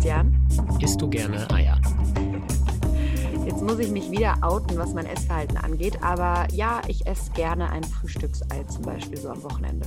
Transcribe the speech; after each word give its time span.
Christian. 0.00 0.48
Isst 0.80 1.02
du 1.02 1.10
gerne 1.10 1.46
Eier? 1.52 1.78
Jetzt 3.44 3.60
muss 3.60 3.78
ich 3.80 3.90
mich 3.90 4.10
wieder 4.10 4.34
outen, 4.40 4.78
was 4.78 4.94
mein 4.94 5.04
Essverhalten 5.04 5.58
angeht. 5.58 6.02
Aber 6.02 6.48
ja, 6.52 6.80
ich 6.88 7.06
esse 7.06 7.30
gerne 7.32 7.68
ein 7.70 7.84
Frühstücksei 7.84 8.64
zum 8.64 8.80
Beispiel 8.80 9.18
so 9.18 9.28
am 9.28 9.42
Wochenende. 9.42 9.86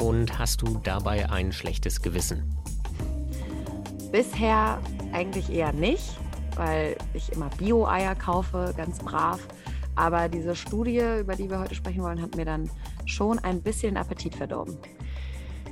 Und 0.00 0.38
hast 0.38 0.62
du 0.62 0.78
dabei 0.84 1.28
ein 1.30 1.50
schlechtes 1.50 2.00
Gewissen? 2.00 2.44
Bisher 4.12 4.78
eigentlich 5.12 5.50
eher 5.50 5.72
nicht, 5.72 6.16
weil 6.54 6.96
ich 7.12 7.32
immer 7.32 7.50
Bio-Eier 7.58 8.14
kaufe, 8.14 8.72
ganz 8.76 9.00
brav. 9.00 9.40
Aber 9.96 10.28
diese 10.28 10.54
Studie, 10.54 11.02
über 11.18 11.34
die 11.34 11.50
wir 11.50 11.58
heute 11.58 11.74
sprechen 11.74 12.04
wollen, 12.04 12.22
hat 12.22 12.36
mir 12.36 12.44
dann 12.44 12.70
schon 13.04 13.40
ein 13.40 13.60
bisschen 13.60 13.96
Appetit 13.96 14.36
verdorben. 14.36 14.78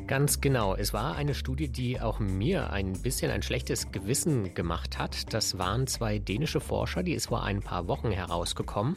Ganz 0.09 0.41
genau. 0.41 0.75
Es 0.75 0.95
war 0.95 1.17
eine 1.17 1.35
Studie, 1.35 1.69
die 1.69 2.01
auch 2.01 2.19
mir 2.19 2.73
ein 2.73 2.95
bisschen 2.95 3.31
ein 3.31 3.43
schlechtes 3.43 3.93
Gewissen 3.93 4.55
gemacht 4.55 4.99
hat. 4.99 5.35
Das 5.35 5.59
waren 5.59 5.87
zwei 5.87 6.19
dänische 6.19 6.61
Forscher, 6.61 7.03
die 7.03 7.13
ist 7.13 7.27
vor 7.27 7.43
ein 7.43 7.61
paar 7.61 7.89
Wochen 7.89 8.11
herausgekommen. 8.11 8.97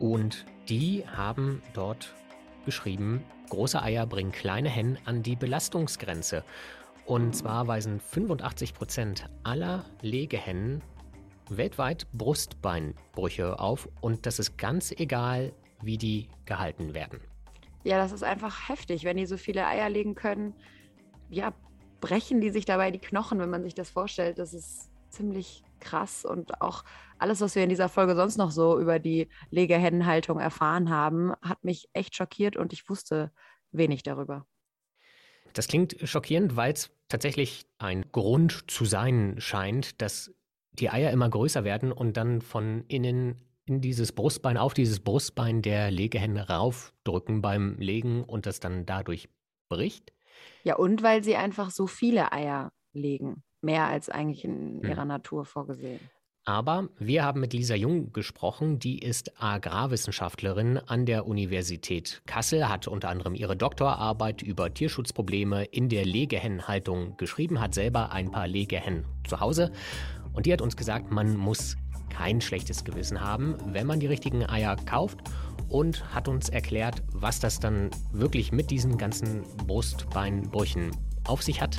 Und 0.00 0.46
die 0.68 1.04
haben 1.06 1.62
dort 1.74 2.12
geschrieben, 2.64 3.22
große 3.50 3.80
Eier 3.80 4.04
bringen 4.04 4.32
kleine 4.32 4.68
Hennen 4.68 4.98
an 5.04 5.22
die 5.22 5.36
Belastungsgrenze. 5.36 6.42
Und 7.06 7.36
zwar 7.36 7.68
weisen 7.68 8.00
85 8.00 8.74
Prozent 8.74 9.30
aller 9.44 9.84
Legehennen 10.00 10.82
weltweit 11.48 12.08
Brustbeinbrüche 12.12 13.60
auf. 13.60 13.88
Und 14.00 14.26
das 14.26 14.40
ist 14.40 14.58
ganz 14.58 14.90
egal, 14.90 15.52
wie 15.82 15.98
die 15.98 16.26
gehalten 16.46 16.94
werden. 16.94 17.20
Ja, 17.84 17.98
das 17.98 18.12
ist 18.12 18.24
einfach 18.24 18.68
heftig, 18.68 19.04
wenn 19.04 19.16
die 19.16 19.26
so 19.26 19.36
viele 19.36 19.66
Eier 19.66 19.90
legen 19.90 20.14
können. 20.14 20.54
Ja, 21.30 21.52
brechen 22.00 22.40
die 22.40 22.50
sich 22.50 22.64
dabei 22.64 22.90
die 22.90 22.98
Knochen, 22.98 23.38
wenn 23.38 23.50
man 23.50 23.62
sich 23.62 23.74
das 23.74 23.90
vorstellt. 23.90 24.38
Das 24.38 24.54
ist 24.54 24.90
ziemlich 25.10 25.62
krass 25.80 26.24
und 26.24 26.60
auch 26.60 26.82
alles, 27.18 27.40
was 27.40 27.54
wir 27.54 27.62
in 27.62 27.68
dieser 27.68 27.88
Folge 27.88 28.16
sonst 28.16 28.36
noch 28.36 28.50
so 28.50 28.80
über 28.80 28.98
die 28.98 29.28
Legehennenhaltung 29.50 30.40
erfahren 30.40 30.90
haben, 30.90 31.34
hat 31.42 31.62
mich 31.62 31.88
echt 31.92 32.16
schockiert 32.16 32.56
und 32.56 32.72
ich 32.72 32.88
wusste 32.88 33.30
wenig 33.70 34.02
darüber. 34.02 34.46
Das 35.52 35.68
klingt 35.68 35.96
schockierend, 36.02 36.56
weil 36.56 36.72
es 36.72 36.90
tatsächlich 37.08 37.66
ein 37.78 38.10
Grund 38.10 38.70
zu 38.70 38.84
sein 38.84 39.36
scheint, 39.38 40.02
dass 40.02 40.34
die 40.72 40.90
Eier 40.90 41.12
immer 41.12 41.28
größer 41.28 41.62
werden 41.62 41.92
und 41.92 42.16
dann 42.16 42.40
von 42.40 42.84
innen 42.88 43.40
in 43.66 43.80
dieses 43.80 44.12
Brustbein, 44.12 44.56
auf 44.56 44.74
dieses 44.74 45.00
Brustbein 45.00 45.62
der 45.62 45.90
Legehenne 45.90 46.48
raufdrücken 46.48 47.42
beim 47.42 47.76
Legen 47.78 48.24
und 48.24 48.46
das 48.46 48.60
dann 48.60 48.86
dadurch 48.86 49.28
bricht. 49.68 50.12
Ja, 50.64 50.76
und 50.76 51.02
weil 51.02 51.24
sie 51.24 51.36
einfach 51.36 51.70
so 51.70 51.86
viele 51.86 52.32
Eier 52.32 52.72
legen. 52.92 53.42
Mehr 53.62 53.86
als 53.86 54.10
eigentlich 54.10 54.44
in 54.44 54.82
hm. 54.82 54.90
ihrer 54.90 55.04
Natur 55.04 55.44
vorgesehen. 55.44 56.00
Aber 56.46 56.90
wir 56.98 57.24
haben 57.24 57.40
mit 57.40 57.54
Lisa 57.54 57.74
Jung 57.74 58.12
gesprochen, 58.12 58.78
die 58.78 58.98
ist 58.98 59.42
Agrarwissenschaftlerin 59.42 60.76
an 60.76 61.06
der 61.06 61.26
Universität 61.26 62.20
Kassel, 62.26 62.68
hat 62.68 62.86
unter 62.86 63.08
anderem 63.08 63.34
ihre 63.34 63.56
Doktorarbeit 63.56 64.42
über 64.42 64.72
Tierschutzprobleme 64.72 65.64
in 65.64 65.88
der 65.88 66.04
Legehennenhaltung 66.04 67.16
geschrieben, 67.16 67.62
hat 67.62 67.72
selber 67.72 68.12
ein 68.12 68.30
paar 68.30 68.46
Legehennen 68.46 69.06
zu 69.26 69.40
Hause 69.40 69.72
und 70.34 70.44
die 70.44 70.52
hat 70.52 70.60
uns 70.60 70.76
gesagt, 70.76 71.10
man 71.10 71.34
muss 71.34 71.78
kein 72.16 72.40
schlechtes 72.40 72.84
Gewissen 72.84 73.20
haben, 73.20 73.56
wenn 73.66 73.86
man 73.86 74.00
die 74.00 74.06
richtigen 74.06 74.48
Eier 74.48 74.76
kauft 74.76 75.18
und 75.68 76.14
hat 76.14 76.28
uns 76.28 76.48
erklärt, 76.48 77.02
was 77.12 77.40
das 77.40 77.58
dann 77.58 77.90
wirklich 78.12 78.52
mit 78.52 78.70
diesen 78.70 78.96
ganzen 78.96 79.42
Brustbeinbrüchen 79.66 80.92
auf 81.26 81.42
sich 81.42 81.60
hat. 81.60 81.78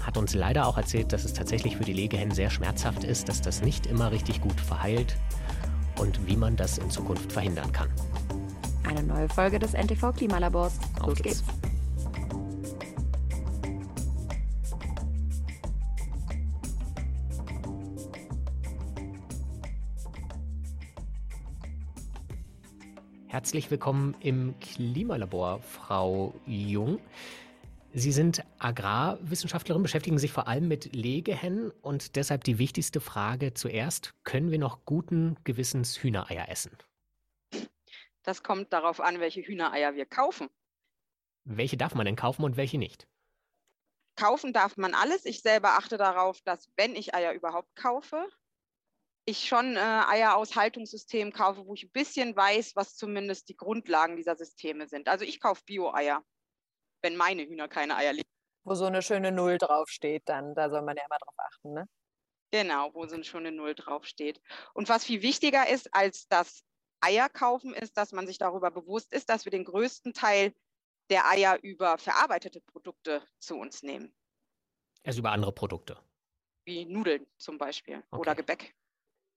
Hat 0.00 0.16
uns 0.16 0.34
leider 0.34 0.66
auch 0.66 0.76
erzählt, 0.76 1.12
dass 1.12 1.24
es 1.24 1.32
tatsächlich 1.32 1.76
für 1.76 1.84
die 1.84 1.92
Legehennen 1.92 2.34
sehr 2.34 2.50
schmerzhaft 2.50 3.04
ist, 3.04 3.28
dass 3.28 3.40
das 3.40 3.62
nicht 3.62 3.86
immer 3.86 4.10
richtig 4.10 4.40
gut 4.40 4.60
verheilt 4.60 5.16
und 6.00 6.26
wie 6.26 6.36
man 6.36 6.56
das 6.56 6.78
in 6.78 6.90
Zukunft 6.90 7.30
verhindern 7.30 7.70
kann. 7.72 7.88
Eine 8.84 9.02
neue 9.02 9.28
Folge 9.28 9.58
des 9.58 9.74
NTV 9.74 10.12
Klimalabors. 10.12 10.78
Los 11.06 11.22
geht's. 11.22 11.44
geht's. 11.44 11.71
Herzlich 23.32 23.70
willkommen 23.70 24.14
im 24.20 24.54
Klimalabor, 24.60 25.62
Frau 25.62 26.34
Jung. 26.44 27.00
Sie 27.94 28.12
sind 28.12 28.44
Agrarwissenschaftlerin, 28.58 29.82
beschäftigen 29.82 30.18
sich 30.18 30.30
vor 30.30 30.48
allem 30.48 30.68
mit 30.68 30.94
Legehennen 30.94 31.70
und 31.80 32.16
deshalb 32.16 32.44
die 32.44 32.58
wichtigste 32.58 33.00
Frage 33.00 33.54
zuerst, 33.54 34.12
können 34.24 34.50
wir 34.50 34.58
noch 34.58 34.84
guten 34.84 35.38
Gewissens 35.44 35.96
Hühnereier 36.02 36.50
essen? 36.50 36.76
Das 38.22 38.42
kommt 38.42 38.70
darauf 38.70 39.00
an, 39.00 39.18
welche 39.18 39.40
Hühnereier 39.40 39.94
wir 39.94 40.04
kaufen. 40.04 40.50
Welche 41.44 41.78
darf 41.78 41.94
man 41.94 42.04
denn 42.04 42.16
kaufen 42.16 42.44
und 42.44 42.58
welche 42.58 42.76
nicht? 42.76 43.08
Kaufen 44.14 44.52
darf 44.52 44.76
man 44.76 44.92
alles. 44.92 45.24
Ich 45.24 45.40
selber 45.40 45.78
achte 45.78 45.96
darauf, 45.96 46.42
dass 46.42 46.68
wenn 46.76 46.94
ich 46.94 47.14
Eier 47.14 47.32
überhaupt 47.32 47.74
kaufe, 47.76 48.28
ich 49.24 49.46
schon 49.46 49.76
äh, 49.76 49.80
Eier 49.80 50.36
aus 50.36 50.56
Haltungssystemen 50.56 51.32
kaufe, 51.32 51.66
wo 51.66 51.74
ich 51.74 51.84
ein 51.84 51.92
bisschen 51.92 52.34
weiß, 52.34 52.74
was 52.74 52.96
zumindest 52.96 53.48
die 53.48 53.56
Grundlagen 53.56 54.16
dieser 54.16 54.36
Systeme 54.36 54.88
sind. 54.88 55.08
Also 55.08 55.24
ich 55.24 55.40
kaufe 55.40 55.62
Bio-Eier, 55.64 56.24
wenn 57.02 57.16
meine 57.16 57.42
Hühner 57.42 57.68
keine 57.68 57.96
Eier 57.96 58.12
legen. 58.12 58.28
Wo 58.64 58.74
so 58.74 58.84
eine 58.84 59.02
schöne 59.02 59.32
Null 59.32 59.58
draufsteht, 59.58 60.22
dann, 60.26 60.54
da 60.54 60.70
soll 60.70 60.82
man 60.82 60.96
ja 60.96 61.04
immer 61.04 61.18
drauf 61.18 61.34
achten, 61.36 61.72
ne? 61.74 61.88
Genau, 62.52 62.92
wo 62.94 63.06
so 63.06 63.14
eine 63.14 63.24
schöne 63.24 63.50
Null 63.50 63.74
draufsteht. 63.74 64.40
Und 64.74 64.88
was 64.88 65.04
viel 65.04 65.22
wichtiger 65.22 65.68
ist 65.68 65.92
als 65.94 66.28
das 66.28 66.62
Eier 67.00 67.28
kaufen, 67.28 67.74
ist, 67.74 67.96
dass 67.96 68.12
man 68.12 68.26
sich 68.26 68.38
darüber 68.38 68.70
bewusst 68.70 69.12
ist, 69.12 69.30
dass 69.30 69.44
wir 69.44 69.50
den 69.50 69.64
größten 69.64 70.12
Teil 70.12 70.54
der 71.10 71.28
Eier 71.28 71.58
über 71.62 71.98
verarbeitete 71.98 72.60
Produkte 72.60 73.26
zu 73.38 73.56
uns 73.56 73.82
nehmen. 73.82 74.14
Also 75.04 75.20
über 75.20 75.32
andere 75.32 75.52
Produkte. 75.52 75.98
Wie 76.64 76.84
Nudeln 76.84 77.26
zum 77.38 77.58
Beispiel 77.58 78.04
okay. 78.10 78.20
oder 78.20 78.34
Gebäck. 78.34 78.74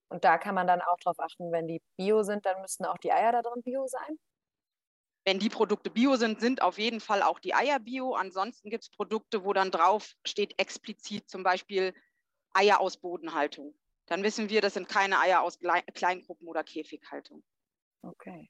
Und 0.10 0.24
da 0.24 0.38
kann 0.38 0.56
man 0.56 0.68
dann 0.68 0.82
auch 0.82 0.98
darauf 1.04 1.20
achten, 1.20 1.52
wenn 1.52 1.68
die 1.68 1.82
bio 1.98 2.24
sind, 2.24 2.46
dann 2.46 2.62
müssten 2.62 2.86
auch 2.86 2.98
die 2.98 3.12
Eier 3.12 3.32
da 3.32 3.42
drin 3.42 3.64
bio 3.64 3.88
sein? 3.88 4.20
Wenn 5.26 5.40
die 5.40 5.50
Produkte 5.50 5.90
bio 5.90 6.16
sind, 6.16 6.40
sind 6.40 6.62
auf 6.62 6.78
jeden 6.78 7.00
Fall 7.00 7.24
auch 7.24 7.40
die 7.40 7.56
Eier 7.56 7.80
bio. 7.80 8.14
Ansonsten 8.14 8.70
gibt 8.70 8.84
es 8.84 8.90
Produkte, 8.92 9.44
wo 9.44 9.54
dann 9.54 9.72
drauf 9.72 10.14
steht 10.26 10.60
explizit 10.60 11.28
zum 11.28 11.42
Beispiel 11.42 11.94
Eier 12.54 12.80
aus 12.80 12.98
Bodenhaltung. 12.98 13.74
Dann 14.06 14.22
wissen 14.22 14.50
wir, 14.50 14.62
das 14.62 14.76
sind 14.76 14.88
keine 14.88 15.20
Eier 15.20 15.42
aus 15.42 15.58
Kleingruppen 15.96 16.48
oder 16.48 16.64
Käfighaltung. 16.64 17.44
Okay. 18.04 18.50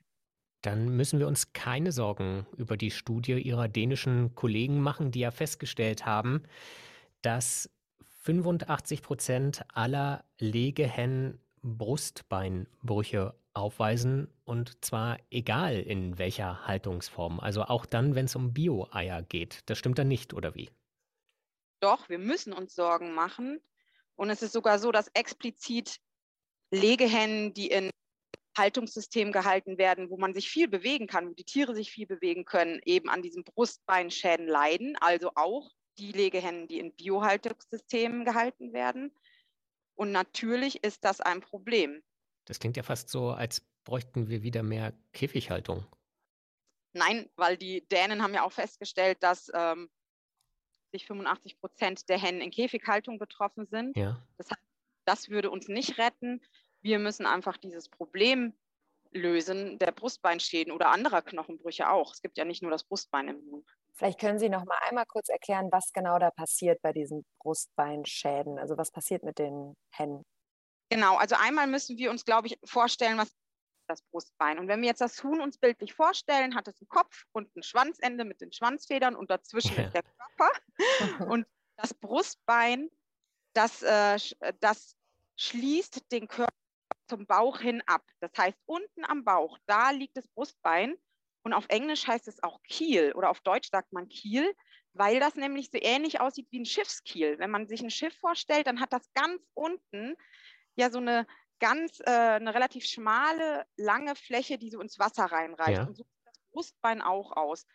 Dann 0.62 0.90
müssen 0.90 1.20
wir 1.20 1.28
uns 1.28 1.54
keine 1.54 1.94
Sorgen 1.94 2.46
über 2.58 2.76
die 2.76 2.92
Studie 2.92 3.40
Ihrer 3.40 3.70
dänischen 3.70 4.36
Kollegen 4.36 4.82
machen, 4.82 5.12
die 5.12 5.20
ja 5.20 5.32
festgestellt 5.32 6.06
haben, 6.06 6.44
dass 7.22 7.70
85 8.24 9.02
Prozent 9.02 9.64
aller 9.74 10.26
Legehennen 10.40 11.40
Brustbeinbrüche 11.66 13.34
aufweisen 13.54 14.28
und 14.44 14.84
zwar 14.86 15.18
egal 15.32 15.80
in 15.80 16.18
welcher 16.18 16.68
Haltungsform. 16.68 17.40
Also 17.40 17.64
auch 17.64 17.86
dann, 17.86 18.16
wenn 18.16 18.26
es 18.26 18.36
um 18.36 18.54
Bio-Eier 18.54 19.24
geht. 19.24 19.62
Das 19.66 19.78
stimmt 19.78 19.98
dann 19.98 20.08
nicht, 20.08 20.34
oder 20.34 20.56
wie? 20.56 20.70
Doch, 21.80 22.08
wir 22.10 22.20
müssen 22.20 22.54
uns 22.54 22.76
Sorgen 22.76 23.14
machen. 23.14 23.60
Und 24.16 24.30
es 24.30 24.42
ist 24.42 24.54
sogar 24.54 24.80
so, 24.80 24.92
dass 24.92 25.10
explizit 25.14 25.98
Legehennen, 26.72 27.54
die 27.54 27.68
in 27.68 27.90
Haltungssystemen 28.58 29.34
gehalten 29.34 29.78
werden, 29.78 30.10
wo 30.10 30.18
man 30.18 30.34
sich 30.34 30.50
viel 30.50 30.68
bewegen 30.68 31.08
kann, 31.08 31.30
wo 31.30 31.34
die 31.34 31.44
Tiere 31.44 31.76
sich 31.76 31.92
viel 31.92 32.08
bewegen 32.08 32.46
können, 32.46 32.80
eben 32.86 33.10
an 33.10 33.22
diesen 33.22 33.44
Brustbeinschäden 33.44 34.48
leiden. 34.48 34.96
Also 35.02 35.32
auch 35.36 35.72
die 35.98 36.12
Legehennen, 36.12 36.68
die 36.68 36.80
in 36.80 36.94
Biohaltungssystemen 36.96 38.26
gehalten 38.26 38.74
werden. 38.74 39.12
Und 39.96 40.12
natürlich 40.12 40.84
ist 40.84 41.04
das 41.04 41.22
ein 41.22 41.42
Problem. 41.42 42.04
Das 42.46 42.60
klingt 42.60 42.78
ja 42.78 42.84
fast 42.84 43.10
so, 43.10 43.32
als 43.32 43.62
bräuchten 43.84 44.30
wir 44.30 44.44
wieder 44.44 44.64
mehr 44.64 44.94
Käfighaltung. 45.14 45.86
Nein, 46.94 47.30
weil 47.36 47.58
die 47.58 47.88
Dänen 47.88 48.22
haben 48.22 48.34
ja 48.34 48.44
auch 48.44 48.52
festgestellt, 48.52 49.22
dass 49.22 49.52
ähm, 49.54 49.90
sich 50.92 51.06
85 51.06 51.60
Prozent 51.60 52.10
der 52.10 52.18
Hennen 52.18 52.42
in 52.42 52.52
Käfighaltung 52.52 53.20
betroffen 53.20 53.68
sind. 53.68 53.98
Ja. 53.98 54.22
Das, 54.38 54.48
das 55.06 55.30
würde 55.30 55.50
uns 55.50 55.68
nicht 55.68 55.98
retten. 55.98 56.42
Wir 56.82 57.00
müssen 57.00 57.26
einfach 57.26 57.58
dieses 57.58 57.90
Problem 57.90 58.54
lösen 59.12 59.80
der 59.80 59.92
Brustbeinschäden 59.92 60.74
oder 60.74 60.92
anderer 60.92 61.22
Knochenbrüche 61.22 61.90
auch. 61.90 62.14
Es 62.14 62.22
gibt 62.22 62.38
ja 62.38 62.46
nicht 62.46 62.62
nur 62.62 62.72
das 62.72 62.84
Brustbein 62.84 63.30
im 63.30 63.38
Huhn. 63.46 63.66
Vielleicht 63.98 64.20
können 64.20 64.40
Sie 64.40 64.50
noch 64.50 64.66
mal 64.66 64.78
einmal 64.88 65.06
kurz 65.06 65.30
erklären, 65.30 65.70
was 65.72 65.94
genau 65.94 66.20
da 66.20 66.32
passiert 66.32 66.82
bei 66.82 66.92
diesen 66.92 67.26
Brustbeinschäden. 67.42 68.60
Also 68.60 68.78
was 68.78 68.92
passiert 68.92 69.24
mit 69.24 69.40
den 69.40 69.76
Hennen? 69.92 70.24
Genau, 70.90 71.16
also 71.18 71.36
einmal 71.40 71.68
müssen 71.68 71.98
wir 71.98 72.12
uns, 72.12 72.26
glaube 72.26 72.48
ich, 72.48 72.60
vorstellen, 72.64 73.18
was 73.18 73.34
das 73.88 74.02
Brustbein. 74.12 74.60
Und 74.60 74.68
wenn 74.68 74.82
wir 74.82 74.90
jetzt 74.90 75.02
das 75.02 75.24
Huhn 75.24 75.40
uns 75.40 75.58
bildlich 75.58 75.94
vorstellen, 75.94 76.56
hat 76.56 76.68
es 76.68 76.82
einen 76.82 76.90
Kopf 76.90 77.24
und 77.32 77.56
ein 77.56 77.64
Schwanzende 77.64 78.26
mit 78.26 78.42
den 78.42 78.52
Schwanzfedern 78.52 79.16
und 79.16 79.30
dazwischen 79.30 79.76
ja. 79.78 79.84
ist 79.86 79.94
der 79.94 80.04
Körper. 80.04 81.30
und 81.32 81.48
das 81.78 81.94
Brustbein 81.94 82.90
das, 83.56 83.82
äh, 83.82 84.18
das 84.60 84.96
schließt 85.38 86.12
den 86.12 86.28
Körper 86.28 86.54
zum 87.08 87.26
Bauch 87.26 87.60
hin 87.60 87.82
ab. 87.86 88.04
Das 88.20 88.32
heißt, 88.38 88.58
unten 88.66 89.06
am 89.06 89.24
Bauch, 89.24 89.58
da 89.66 89.92
liegt 89.92 90.18
das 90.18 90.28
Brustbein. 90.28 90.96
Und 91.46 91.54
auf 91.54 91.68
Englisch 91.70 92.08
heißt 92.08 92.28
es 92.28 92.42
auch 92.42 92.60
Kiel 92.64 93.14
oder 93.14 93.30
auf 93.30 93.40
Deutsch 93.40 93.70
sagt 93.70 93.94
man 93.94 94.10
Kiel, 94.10 94.52
weil 94.94 95.20
das 95.20 95.36
nämlich 95.36 95.70
so 95.70 95.78
ähnlich 95.80 96.20
aussieht 96.20 96.48
wie 96.50 96.60
ein 96.60 96.66
Schiffskiel. 96.66 97.38
Wenn 97.38 97.52
man 97.52 97.68
sich 97.68 97.82
ein 97.84 97.92
Schiff 97.92 98.16
vorstellt, 98.18 98.66
dann 98.66 98.82
hat 98.82 98.92
das 98.92 99.14
ganz 99.14 99.44
unten 99.54 100.16
ja 100.76 100.90
so 100.90 100.98
eine 100.98 101.28
ganz, 101.60 102.00
äh, 102.00 102.10
eine 102.10 102.56
relativ 102.56 102.86
schmale, 102.88 103.68
lange 103.78 104.16
Fläche, 104.16 104.58
die 104.58 104.72
so 104.72 104.82
ins 104.82 104.98
Wasser 104.98 105.26
reinreicht. 105.26 105.78
Ja. 105.78 105.84
Und 105.84 105.96
so 105.96 106.04
sieht 106.04 106.26
das 106.26 106.40
Brustbein 106.52 107.04
auch 107.04 107.32
aus. 107.34 107.68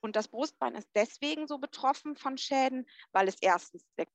Und 0.00 0.16
das 0.16 0.28
Brustbein 0.28 0.74
ist 0.74 0.88
deswegen 0.94 1.46
so 1.46 1.58
betroffen 1.58 2.16
von 2.16 2.38
Schäden, 2.38 2.88
weil 3.12 3.28
es 3.28 3.36
erstens 3.42 3.84
der 3.98 4.06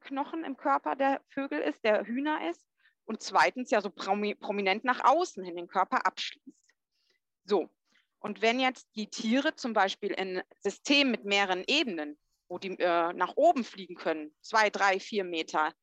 Knochen 0.00 0.44
im 0.44 0.58
Körper 0.58 0.96
der 0.96 1.22
Vögel 1.30 1.60
ist, 1.60 1.82
der 1.82 2.04
Hühner 2.04 2.50
ist, 2.50 2.62
und 3.06 3.22
zweitens 3.22 3.70
ja 3.70 3.80
so 3.80 3.88
prominent 3.88 4.84
nach 4.84 5.02
außen 5.02 5.42
hin 5.44 5.56
den 5.56 5.68
Körper 5.68 6.06
abschließt. 6.06 6.58
So, 7.44 7.70
und 8.24 8.40
wenn 8.40 8.58
jetzt 8.58 8.88
die 8.96 9.08
Tiere 9.10 9.54
zum 9.54 9.74
Beispiel 9.74 10.10
in 10.10 10.42
Systemen 10.60 11.10
mit 11.10 11.26
mehreren 11.26 11.62
Ebenen, 11.66 12.18
wo 12.48 12.56
die 12.56 12.70
äh, 12.78 13.12
nach 13.12 13.34
oben 13.36 13.64
fliegen 13.64 13.96
können, 13.96 14.34
zwei, 14.40 14.70
drei, 14.70 14.98
vier 14.98 15.24
Meter, 15.24 15.74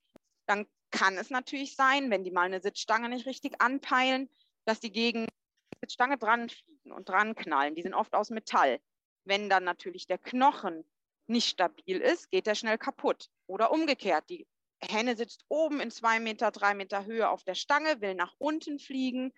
dann 0.47 0.65
kann 0.89 1.19
es 1.19 1.29
natürlich 1.29 1.75
sein, 1.75 2.09
wenn 2.09 2.23
die 2.23 2.31
mal 2.31 2.47
eine 2.47 2.59
Sitzstange 2.59 3.09
nicht 3.09 3.27
richtig 3.27 3.61
anpeilen, 3.61 4.27
dass 4.65 4.79
die 4.79 4.91
gegen 4.91 5.27
die 5.27 5.79
Sitzstange 5.81 6.17
dran 6.17 6.49
fliegen 6.49 6.91
und 6.91 7.07
dran 7.07 7.35
knallen. 7.35 7.75
Die 7.75 7.83
sind 7.83 7.93
oft 7.93 8.15
aus 8.15 8.31
Metall. 8.31 8.79
Wenn 9.23 9.47
dann 9.47 9.63
natürlich 9.63 10.07
der 10.07 10.17
Knochen 10.17 10.83
nicht 11.27 11.47
stabil 11.47 12.01
ist, 12.01 12.31
geht 12.31 12.47
er 12.47 12.55
schnell 12.55 12.79
kaputt. 12.79 13.29
Oder 13.45 13.71
umgekehrt, 13.71 14.27
die 14.31 14.47
Henne 14.81 15.15
sitzt 15.15 15.45
oben 15.47 15.79
in 15.79 15.91
zwei 15.91 16.19
Meter, 16.19 16.49
drei 16.49 16.73
Meter 16.73 17.05
Höhe 17.05 17.29
auf 17.29 17.43
der 17.43 17.53
Stange, 17.53 18.01
will 18.01 18.15
nach 18.15 18.33
unten 18.39 18.79
fliegen, 18.79 19.31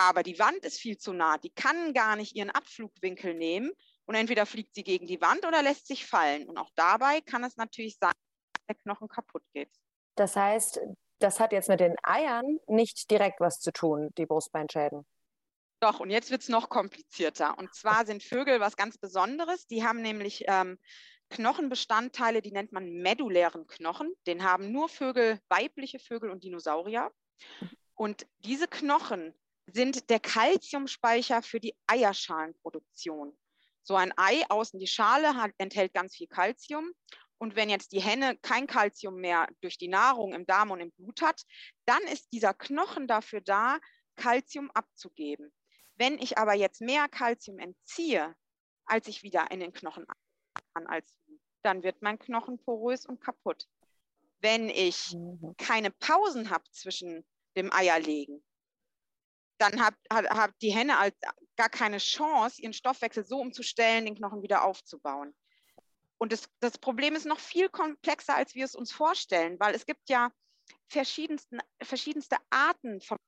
aber 0.00 0.22
die 0.22 0.38
Wand 0.38 0.64
ist 0.64 0.80
viel 0.80 0.96
zu 0.96 1.12
nah. 1.12 1.36
Die 1.36 1.50
kann 1.50 1.92
gar 1.92 2.16
nicht 2.16 2.34
ihren 2.34 2.50
Abflugwinkel 2.50 3.34
nehmen 3.34 3.70
und 4.06 4.14
entweder 4.14 4.46
fliegt 4.46 4.74
sie 4.74 4.82
gegen 4.82 5.06
die 5.06 5.20
Wand 5.20 5.46
oder 5.46 5.62
lässt 5.62 5.86
sich 5.86 6.06
fallen. 6.06 6.48
Und 6.48 6.56
auch 6.56 6.70
dabei 6.74 7.20
kann 7.20 7.44
es 7.44 7.58
natürlich 7.58 7.98
sein, 7.98 8.14
dass 8.54 8.66
der 8.66 8.76
Knochen 8.76 9.08
kaputt 9.08 9.42
geht. 9.52 9.70
Das 10.14 10.36
heißt, 10.36 10.80
das 11.18 11.38
hat 11.38 11.52
jetzt 11.52 11.68
mit 11.68 11.80
den 11.80 11.96
Eiern 12.02 12.58
nicht 12.66 13.10
direkt 13.10 13.40
was 13.40 13.60
zu 13.60 13.72
tun, 13.72 14.08
die 14.16 14.24
Brustbeinschäden. 14.24 15.04
Doch, 15.80 16.00
und 16.00 16.08
jetzt 16.08 16.30
wird 16.30 16.40
es 16.40 16.48
noch 16.48 16.70
komplizierter. 16.70 17.58
Und 17.58 17.74
zwar 17.74 18.06
sind 18.06 18.22
Vögel 18.22 18.58
was 18.58 18.76
ganz 18.76 18.96
Besonderes. 18.96 19.66
Die 19.66 19.84
haben 19.84 20.00
nämlich 20.00 20.44
ähm, 20.46 20.78
Knochenbestandteile, 21.28 22.40
die 22.40 22.52
nennt 22.52 22.72
man 22.72 22.90
medullären 22.90 23.66
Knochen. 23.66 24.14
Den 24.26 24.44
haben 24.44 24.72
nur 24.72 24.88
Vögel, 24.88 25.40
weibliche 25.48 25.98
Vögel 25.98 26.30
und 26.30 26.42
Dinosaurier. 26.42 27.10
Und 27.94 28.26
diese 28.38 28.66
Knochen 28.66 29.34
sind 29.72 30.10
der 30.10 30.20
Kalziumspeicher 30.20 31.42
für 31.42 31.60
die 31.60 31.74
Eierschalenproduktion. 31.86 33.36
So 33.82 33.96
ein 33.96 34.12
Ei 34.16 34.44
außen 34.48 34.78
die 34.78 34.86
Schale 34.86 35.34
hat, 35.34 35.52
enthält 35.58 35.94
ganz 35.94 36.16
viel 36.16 36.26
Kalzium. 36.26 36.92
Und 37.38 37.56
wenn 37.56 37.70
jetzt 37.70 37.92
die 37.92 38.02
Henne 38.02 38.36
kein 38.42 38.66
Kalzium 38.66 39.16
mehr 39.16 39.48
durch 39.62 39.78
die 39.78 39.88
Nahrung 39.88 40.34
im 40.34 40.44
Darm 40.46 40.70
und 40.70 40.80
im 40.80 40.92
Blut 40.92 41.22
hat, 41.22 41.42
dann 41.86 42.02
ist 42.02 42.32
dieser 42.32 42.52
Knochen 42.52 43.06
dafür 43.06 43.40
da, 43.40 43.78
Kalzium 44.16 44.70
abzugeben. 44.72 45.50
Wenn 45.96 46.18
ich 46.18 46.36
aber 46.36 46.54
jetzt 46.54 46.80
mehr 46.80 47.08
Kalzium 47.08 47.58
entziehe, 47.58 48.34
als 48.84 49.08
ich 49.08 49.22
wieder 49.22 49.50
in 49.50 49.60
den 49.60 49.72
Knochen 49.72 50.06
kann 50.06 50.86
als 50.86 51.14
dann 51.62 51.82
wird 51.82 52.02
mein 52.02 52.18
Knochen 52.18 52.58
porös 52.58 53.06
und 53.06 53.20
kaputt. 53.20 53.68
Wenn 54.40 54.68
ich 54.68 55.12
mhm. 55.14 55.54
keine 55.58 55.90
Pausen 55.90 56.50
habe 56.50 56.64
zwischen 56.70 57.24
dem 57.56 57.72
Eierlegen, 57.72 58.42
dann 59.60 59.80
hat, 59.80 59.94
hat, 60.10 60.30
hat 60.30 60.54
die 60.62 60.72
Henne 60.72 60.98
als 60.98 61.14
gar 61.56 61.68
keine 61.68 61.98
Chance, 61.98 62.62
ihren 62.62 62.72
Stoffwechsel 62.72 63.24
so 63.24 63.38
umzustellen, 63.38 64.06
den 64.06 64.14
Knochen 64.14 64.42
wieder 64.42 64.64
aufzubauen. 64.64 65.34
Und 66.18 66.32
das, 66.32 66.48
das 66.60 66.78
Problem 66.78 67.14
ist 67.14 67.26
noch 67.26 67.38
viel 67.38 67.68
komplexer, 67.68 68.36
als 68.36 68.54
wir 68.54 68.64
es 68.64 68.74
uns 68.74 68.92
vorstellen, 68.92 69.58
weil 69.60 69.74
es 69.74 69.86
gibt 69.86 70.08
ja 70.08 70.30
verschiedenste 70.88 72.36
Arten 72.50 73.00
von 73.00 73.18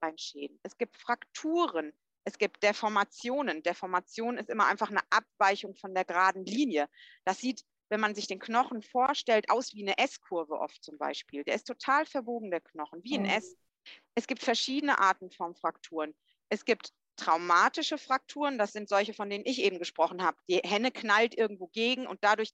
Beinschäden. 0.00 0.58
Es 0.62 0.76
gibt 0.76 0.96
Frakturen, 0.96 1.92
es 2.24 2.38
gibt 2.38 2.62
Deformationen. 2.62 3.62
Deformation 3.62 4.38
ist 4.38 4.48
immer 4.48 4.66
einfach 4.66 4.90
eine 4.90 5.00
Abweichung 5.10 5.74
von 5.74 5.94
der 5.94 6.04
geraden 6.04 6.44
Linie. 6.44 6.88
Das 7.24 7.38
sieht, 7.38 7.64
wenn 7.88 8.00
man 8.00 8.14
sich 8.14 8.26
den 8.26 8.38
Knochen 8.38 8.82
vorstellt, 8.82 9.50
aus 9.50 9.74
wie 9.74 9.82
eine 9.82 9.98
S-Kurve 9.98 10.58
oft 10.58 10.82
zum 10.82 10.98
Beispiel. 10.98 11.44
Der 11.44 11.54
ist 11.54 11.66
total 11.66 12.06
verbogen, 12.06 12.50
der 12.50 12.60
Knochen, 12.60 13.02
wie 13.04 13.16
ein 13.16 13.22
mhm. 13.22 13.28
S. 13.28 13.56
Es 14.14 14.26
gibt 14.26 14.42
verschiedene 14.42 14.98
Arten 14.98 15.30
von 15.30 15.54
Frakturen. 15.54 16.14
Es 16.48 16.64
gibt 16.64 16.92
traumatische 17.16 17.98
Frakturen, 17.98 18.58
das 18.58 18.72
sind 18.72 18.88
solche, 18.88 19.14
von 19.14 19.30
denen 19.30 19.46
ich 19.46 19.60
eben 19.60 19.78
gesprochen 19.78 20.22
habe. 20.22 20.36
Die 20.48 20.58
Henne 20.58 20.90
knallt 20.90 21.36
irgendwo 21.36 21.68
gegen 21.68 22.06
und 22.06 22.22
dadurch 22.22 22.50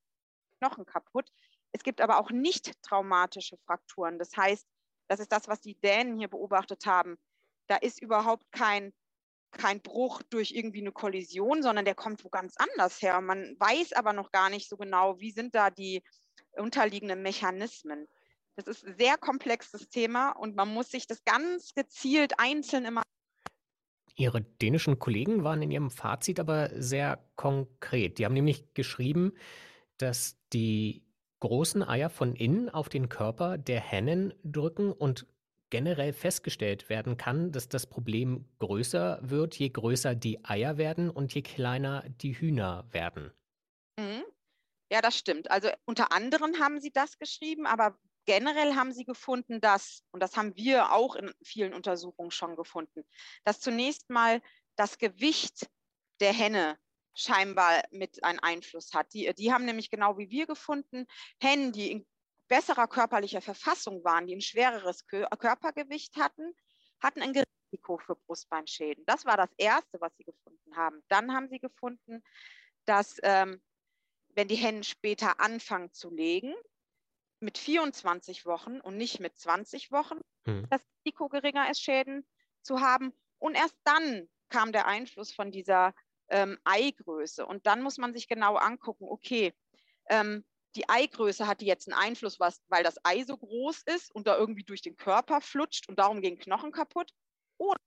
Knochen 0.59 0.87
kaputt. 0.87 1.31
Es 1.73 1.83
gibt 1.83 2.01
aber 2.01 2.19
auch 2.19 2.31
nicht 2.31 2.73
traumatische 2.83 3.57
Frakturen. 3.67 4.19
Das 4.19 4.37
heißt, 4.37 4.67
das 5.09 5.21
ist 5.21 5.33
das, 5.33 5.49
was 5.49 5.61
die 5.61 5.79
Dänen 5.81 6.19
hier 6.19 6.29
beobachtet 6.29 6.87
haben. 6.87 7.19
Da 7.69 7.77
ist 7.77 8.01
überhaupt 8.01 8.51
kein 8.53 8.93
kein 9.51 9.81
Bruch 9.81 10.23
durch 10.31 10.53
irgendwie 10.53 10.81
eine 10.81 10.93
Kollision, 10.93 11.63
sondern 11.63 11.85
der 11.85 11.95
kommt 11.95 12.25
wo 12.25 12.29
ganz 12.29 12.55
anders 12.59 13.01
her. 13.01 13.21
Man 13.21 13.57
weiß 13.59 13.95
aber 13.95 14.13
noch 14.13 14.31
gar 14.31 14.51
nicht 14.51 14.69
so 14.69 14.77
genau, 14.77 15.19
wie 15.21 15.31
sind 15.31 15.55
da 15.55 15.71
die 15.71 16.03
unterliegenden 16.53 17.23
Mechanismen. 17.23 18.07
Das 18.59 18.67
ist 18.67 18.85
ein 18.85 18.97
sehr 18.99 19.17
komplexes 19.17 19.89
Thema 19.89 20.33
und 20.33 20.57
man 20.57 20.69
muss 20.69 20.91
sich 20.91 21.07
das 21.07 21.23
ganz 21.25 21.75
gezielt 21.75 22.41
einzeln 22.41 22.87
immer. 22.87 23.03
Ihre 24.17 24.43
dänischen 24.43 24.99
Kollegen 24.99 25.45
waren 25.45 25.63
in 25.63 25.71
ihrem 25.71 25.93
Fazit 25.93 26.41
aber 26.41 26.71
sehr 26.75 27.25
konkret. 27.37 28.19
Die 28.19 28.25
haben 28.25 28.35
nämlich 28.35 28.75
geschrieben, 28.75 29.35
dass 29.97 30.41
die 30.53 31.05
großen 31.39 31.85
Eier 31.85 32.11
von 32.11 32.35
innen 32.35 32.69
auf 32.69 32.89
den 32.89 33.09
Körper 33.09 33.59
der 33.59 33.79
Hennen 33.79 34.35
drücken 34.43 34.91
und 34.91 35.29
generell 35.71 36.13
festgestellt 36.13 36.89
werden 36.89 37.17
kann, 37.17 37.53
dass 37.53 37.69
das 37.69 37.87
Problem 37.87 38.45
größer 38.59 39.21
wird, 39.23 39.55
je 39.55 39.69
größer 39.69 40.17
die 40.17 40.45
Eier 40.45 40.79
werden 40.79 41.11
und 41.11 41.33
je 41.33 41.43
kleiner 41.43 42.03
die 42.09 42.33
Hühner 42.33 42.88
werden. 42.91 43.31
Mhm. 44.00 44.25
Ja, 44.91 45.00
das 45.00 45.17
stimmt. 45.17 45.50
Also 45.50 45.69
unter 45.85 46.12
anderem 46.12 46.59
haben 46.59 46.81
sie 46.81 46.91
das 46.91 47.19
geschrieben, 47.19 47.67
aber 47.67 47.97
generell 48.28 48.75
haben 48.75 48.92
sie 48.92 49.06
gefunden, 49.06 49.58
dass, 49.58 50.04
und 50.11 50.23
das 50.23 50.37
haben 50.37 50.54
wir 50.54 50.92
auch 50.92 51.16
in 51.16 51.32
vielen 51.42 51.73
Untersuchungen 51.73 52.30
schon 52.30 52.56
gefunden, 52.56 53.02
dass 53.44 53.58
zunächst 53.58 54.11
mal 54.11 54.42
das 54.76 54.99
Gewicht 54.99 55.66
der 56.20 56.35
Henne 56.35 56.78
scheinbar 57.14 57.82
mit 57.90 58.23
einen 58.23 58.38
Einfluss 58.38 58.92
hat. 58.92 59.14
Die, 59.14 59.32
die 59.32 59.50
haben 59.50 59.64
nämlich 59.64 59.88
genau 59.88 60.18
wie 60.18 60.28
wir 60.28 60.47
gefunden, 60.47 61.06
Hennen, 61.40 61.73
die 61.73 61.90
in 61.90 62.06
besserer 62.49 62.87
körperlicher 62.87 63.40
Verfassung 63.40 64.04
waren, 64.04 64.26
die 64.26 64.37
ein 64.37 64.42
schwereres 64.42 65.06
Körpergewicht 65.06 66.16
hatten, 66.16 66.54
hatten 67.00 67.23
ein 67.23 67.32
Risiko 67.73 67.97
für 67.97 68.14
Brustbeinschäden. 68.14 69.06
Das 69.06 69.25
war 69.25 69.38
das 69.38 69.50
Erste, 69.56 70.02
was 70.02 70.14
sie 70.18 70.25
gefunden 70.25 70.76
haben. 70.76 71.02
Dann 71.08 71.32
haben 71.32 71.49
sie 71.49 71.61
gefunden, 71.61 72.23
dass 72.85 73.16
ähm, 73.23 73.62
wenn 74.35 74.49
die 74.49 74.56
Hennen 74.56 74.85
später 74.85 75.40
anfangen 75.40 75.94
zu 75.94 76.11
legen, 76.11 76.54
mit 77.40 77.59
24 77.59 78.47
Wochen 78.47 78.80
und 78.80 78.97
nicht 78.97 79.21
mit 79.21 79.37
20 79.37 79.92
Wochen, 79.92 80.18
mhm. 80.47 80.66
das 80.71 80.83
Risiko 80.99 81.28
geringer 81.28 81.71
ist, 81.71 81.80
Schäden 81.80 82.26
zu 82.62 82.80
haben. 82.80 83.12
Und 83.38 83.54
erst 83.54 83.76
dann 83.85 84.28
kam 84.49 84.73
der 84.73 84.87
Einfluss 84.87 85.33
von 85.33 85.50
dieser 85.52 85.95
ähm, 86.28 86.59
Eigröße. 86.64 87.47
Und 87.47 87.66
dann 87.66 87.83
muss 87.83 87.99
man 87.99 88.12
sich 88.12 88.28
genau 88.28 88.57
angucken, 88.57 89.07
okay, 89.09 89.52
ähm, 90.09 90.45
die 90.75 90.88
Eigröße 90.88 91.47
hat 91.47 91.61
die 91.61 91.66
jetzt 91.66 91.90
einen 91.90 92.00
Einfluss, 92.00 92.38
was, 92.38 92.62
weil 92.68 92.85
das 92.85 92.97
Ei 93.04 93.25
so 93.25 93.37
groß 93.37 93.83
ist 93.83 94.14
und 94.14 94.26
da 94.26 94.37
irgendwie 94.37 94.64
durch 94.64 94.83
den 94.83 94.97
Körper 94.97 95.40
flutscht 95.40 95.88
und 95.88 95.99
darum 95.99 96.21
gehen 96.21 96.38
Knochen 96.38 96.73
kaputt. 96.73 97.12
Oder 97.57 97.80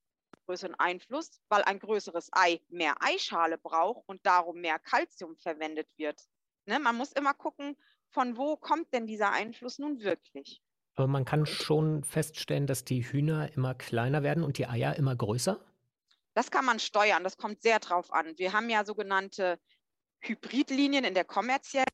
größeren 0.46 0.76
Einfluss, 0.76 1.40
weil 1.50 1.64
ein 1.64 1.80
größeres 1.80 2.30
Ei 2.34 2.62
mehr 2.70 2.96
Eischale 3.00 3.58
braucht 3.58 4.04
und 4.08 4.26
darum 4.26 4.60
mehr 4.60 4.80
Kalzium 4.80 5.38
verwendet 5.38 5.88
wird. 5.98 6.22
Ne? 6.66 6.80
Man 6.80 6.98
muss 6.98 7.14
immer 7.14 7.34
gucken, 7.34 7.78
von 8.12 8.38
wo 8.38 8.56
kommt 8.58 8.94
denn 8.94 9.08
dieser 9.08 9.32
Einfluss 9.32 9.80
nun 9.80 10.02
wirklich. 10.02 10.62
Aber 10.96 11.08
man 11.08 11.26
kann 11.26 11.46
schon 11.46 12.04
feststellen, 12.04 12.68
dass 12.68 12.86
die 12.86 13.02
Hühner 13.02 13.52
immer 13.54 13.74
kleiner 13.74 14.24
werden 14.24 14.44
und 14.44 14.58
die 14.58 14.68
Eier 14.68 14.96
immer 14.98 15.16
größer? 15.16 15.60
Das 16.34 16.52
kann 16.52 16.66
man 16.66 16.80
steuern, 16.80 17.24
das 17.24 17.38
kommt 17.38 17.62
sehr 17.62 17.80
drauf 17.80 18.12
an. 18.14 18.38
Wir 18.38 18.54
haben 18.54 18.70
ja 18.70 18.86
sogenannte 18.86 19.60
Hybridlinien 20.20 21.04
in 21.04 21.14
der 21.14 21.26
kommerziellen 21.26 21.88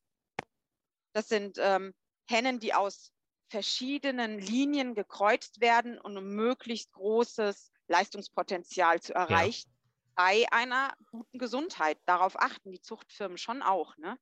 das 1.12 1.28
sind 1.28 1.58
ähm, 1.60 1.94
Hennen, 2.28 2.60
die 2.60 2.74
aus 2.74 3.12
verschiedenen 3.48 4.38
Linien 4.38 4.94
gekreuzt 4.94 5.60
werden, 5.60 5.98
um 5.98 6.16
ein 6.16 6.28
möglichst 6.28 6.92
großes 6.92 7.72
Leistungspotenzial 7.88 9.00
zu 9.00 9.14
erreichen. 9.14 9.68
Ja. 9.68 9.74
Bei 10.14 10.46
einer 10.52 10.94
guten 11.10 11.38
Gesundheit. 11.38 11.98
Darauf 12.04 12.38
achten 12.38 12.70
die 12.70 12.80
Zuchtfirmen 12.80 13.38
schon 13.38 13.62
auch. 13.62 13.96
Ne? 13.96 14.18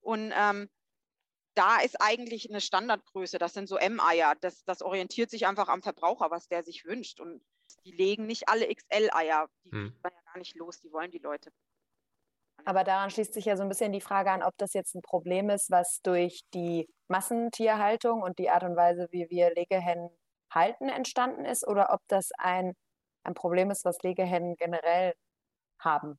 Und 0.00 0.32
ähm, 0.32 0.68
da 1.58 1.78
ist 1.78 2.00
eigentlich 2.00 2.48
eine 2.48 2.60
Standardgröße. 2.60 3.38
Das 3.38 3.52
sind 3.52 3.68
so 3.68 3.76
M-Eier. 3.76 4.36
Das, 4.40 4.64
das 4.64 4.80
orientiert 4.80 5.28
sich 5.28 5.46
einfach 5.46 5.68
am 5.68 5.82
Verbraucher, 5.82 6.30
was 6.30 6.46
der 6.46 6.62
sich 6.62 6.84
wünscht. 6.84 7.18
Und 7.20 7.42
die 7.84 7.90
legen 7.90 8.26
nicht 8.26 8.48
alle 8.48 8.72
XL-Eier. 8.72 9.48
Die 9.64 9.72
hm. 9.72 9.98
man 10.00 10.12
ja 10.12 10.20
gar 10.32 10.38
nicht 10.38 10.54
los. 10.54 10.80
Die 10.80 10.92
wollen 10.92 11.10
die 11.10 11.18
Leute. 11.18 11.50
Aber 12.64 12.84
daran 12.84 13.10
schließt 13.10 13.34
sich 13.34 13.46
ja 13.46 13.56
so 13.56 13.64
ein 13.64 13.68
bisschen 13.68 13.92
die 13.92 14.00
Frage 14.00 14.30
an, 14.30 14.42
ob 14.42 14.56
das 14.58 14.72
jetzt 14.72 14.94
ein 14.94 15.02
Problem 15.02 15.50
ist, 15.50 15.70
was 15.70 16.00
durch 16.02 16.42
die 16.54 16.88
Massentierhaltung 17.08 18.22
und 18.22 18.38
die 18.38 18.50
Art 18.50 18.62
und 18.62 18.76
Weise, 18.76 19.08
wie 19.10 19.28
wir 19.30 19.52
Legehennen 19.54 20.10
halten, 20.52 20.88
entstanden 20.88 21.44
ist, 21.44 21.66
oder 21.66 21.92
ob 21.92 22.00
das 22.08 22.30
ein, 22.38 22.74
ein 23.24 23.34
Problem 23.34 23.70
ist, 23.70 23.84
was 23.84 24.02
Legehennen 24.02 24.54
generell 24.56 25.14
haben. 25.80 26.18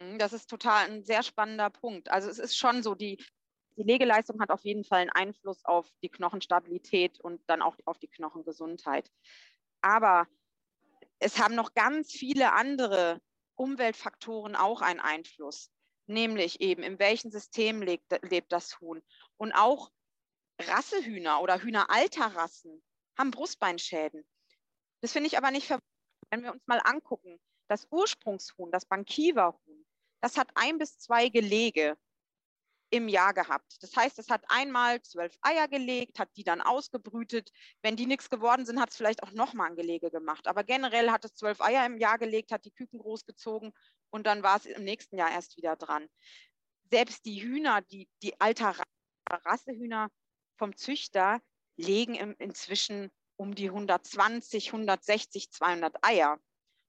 Hm, 0.00 0.18
das 0.18 0.32
ist 0.32 0.48
total 0.48 0.86
ein 0.86 1.02
sehr 1.02 1.22
spannender 1.22 1.70
Punkt. 1.70 2.10
Also 2.10 2.28
es 2.30 2.38
ist 2.38 2.56
schon 2.56 2.82
so, 2.82 2.94
die, 2.94 3.22
die 3.76 3.82
Legeleistung 3.82 4.40
hat 4.40 4.50
auf 4.50 4.64
jeden 4.64 4.84
Fall 4.84 5.00
einen 5.00 5.10
Einfluss 5.10 5.64
auf 5.64 5.88
die 6.02 6.08
Knochenstabilität 6.08 7.20
und 7.20 7.42
dann 7.46 7.62
auch 7.62 7.76
auf 7.84 7.98
die 7.98 8.08
Knochengesundheit. 8.08 9.10
Aber 9.82 10.26
es 11.18 11.38
haben 11.38 11.54
noch 11.54 11.74
ganz 11.74 12.10
viele 12.12 12.52
andere 12.52 13.20
Umweltfaktoren 13.54 14.56
auch 14.56 14.80
einen 14.80 15.00
Einfluss, 15.00 15.70
nämlich 16.06 16.60
eben, 16.60 16.82
in 16.82 16.98
welchem 16.98 17.30
System 17.30 17.82
lebt, 17.82 18.04
lebt 18.22 18.52
das 18.52 18.80
Huhn. 18.80 19.02
Und 19.36 19.52
auch 19.52 19.90
Rassehühner 20.60 21.40
oder 21.40 21.60
Hühner 21.60 21.90
alter 21.90 22.26
Rassen 22.34 22.82
haben 23.18 23.30
Brustbeinschäden. 23.30 24.26
Das 25.02 25.12
finde 25.12 25.28
ich 25.28 25.36
aber 25.36 25.50
nicht 25.50 25.66
verwunderlich, 25.66 25.90
wenn 26.30 26.42
wir 26.42 26.52
uns 26.52 26.66
mal 26.66 26.80
angucken. 26.84 27.38
Das 27.68 27.86
Ursprungshuhn, 27.90 28.70
das 28.70 28.86
Bankiva-Huhn, 28.86 29.86
das 30.20 30.36
hat 30.36 30.50
ein 30.54 30.78
bis 30.78 30.98
zwei 30.98 31.28
Gelege 31.28 31.96
im 32.90 33.08
Jahr 33.08 33.34
gehabt. 33.34 33.82
Das 33.82 33.96
heißt, 33.96 34.18
es 34.18 34.28
hat 34.28 34.44
einmal 34.48 35.02
zwölf 35.02 35.36
Eier 35.40 35.68
gelegt, 35.68 36.18
hat 36.18 36.30
die 36.36 36.44
dann 36.44 36.60
ausgebrütet. 36.60 37.50
Wenn 37.82 37.96
die 37.96 38.06
nichts 38.06 38.30
geworden 38.30 38.64
sind, 38.64 38.80
hat 38.80 38.90
es 38.90 38.96
vielleicht 38.96 39.22
auch 39.22 39.32
nochmal 39.32 39.70
ein 39.70 39.76
Gelege 39.76 40.10
gemacht. 40.10 40.46
Aber 40.46 40.64
generell 40.64 41.10
hat 41.10 41.24
es 41.24 41.34
zwölf 41.34 41.60
Eier 41.60 41.84
im 41.84 41.98
Jahr 41.98 42.18
gelegt, 42.18 42.52
hat 42.52 42.64
die 42.64 42.70
Küken 42.70 42.98
großgezogen 42.98 43.72
und 44.10 44.26
dann 44.26 44.42
war 44.42 44.56
es 44.56 44.66
im 44.66 44.84
nächsten 44.84 45.16
Jahr 45.18 45.30
erst 45.30 45.56
wieder 45.56 45.76
dran. 45.76 46.08
Selbst 46.90 47.24
die 47.26 47.42
Hühner, 47.42 47.82
die, 47.82 48.08
die 48.22 48.40
alter 48.40 48.74
Rassehühner 49.28 50.08
vom 50.56 50.76
Züchter, 50.76 51.40
legen 51.76 52.14
im, 52.14 52.34
inzwischen 52.38 53.10
um 53.36 53.54
die 53.54 53.68
120, 53.68 54.68
160, 54.68 55.50
200 55.50 55.96
Eier. 56.02 56.38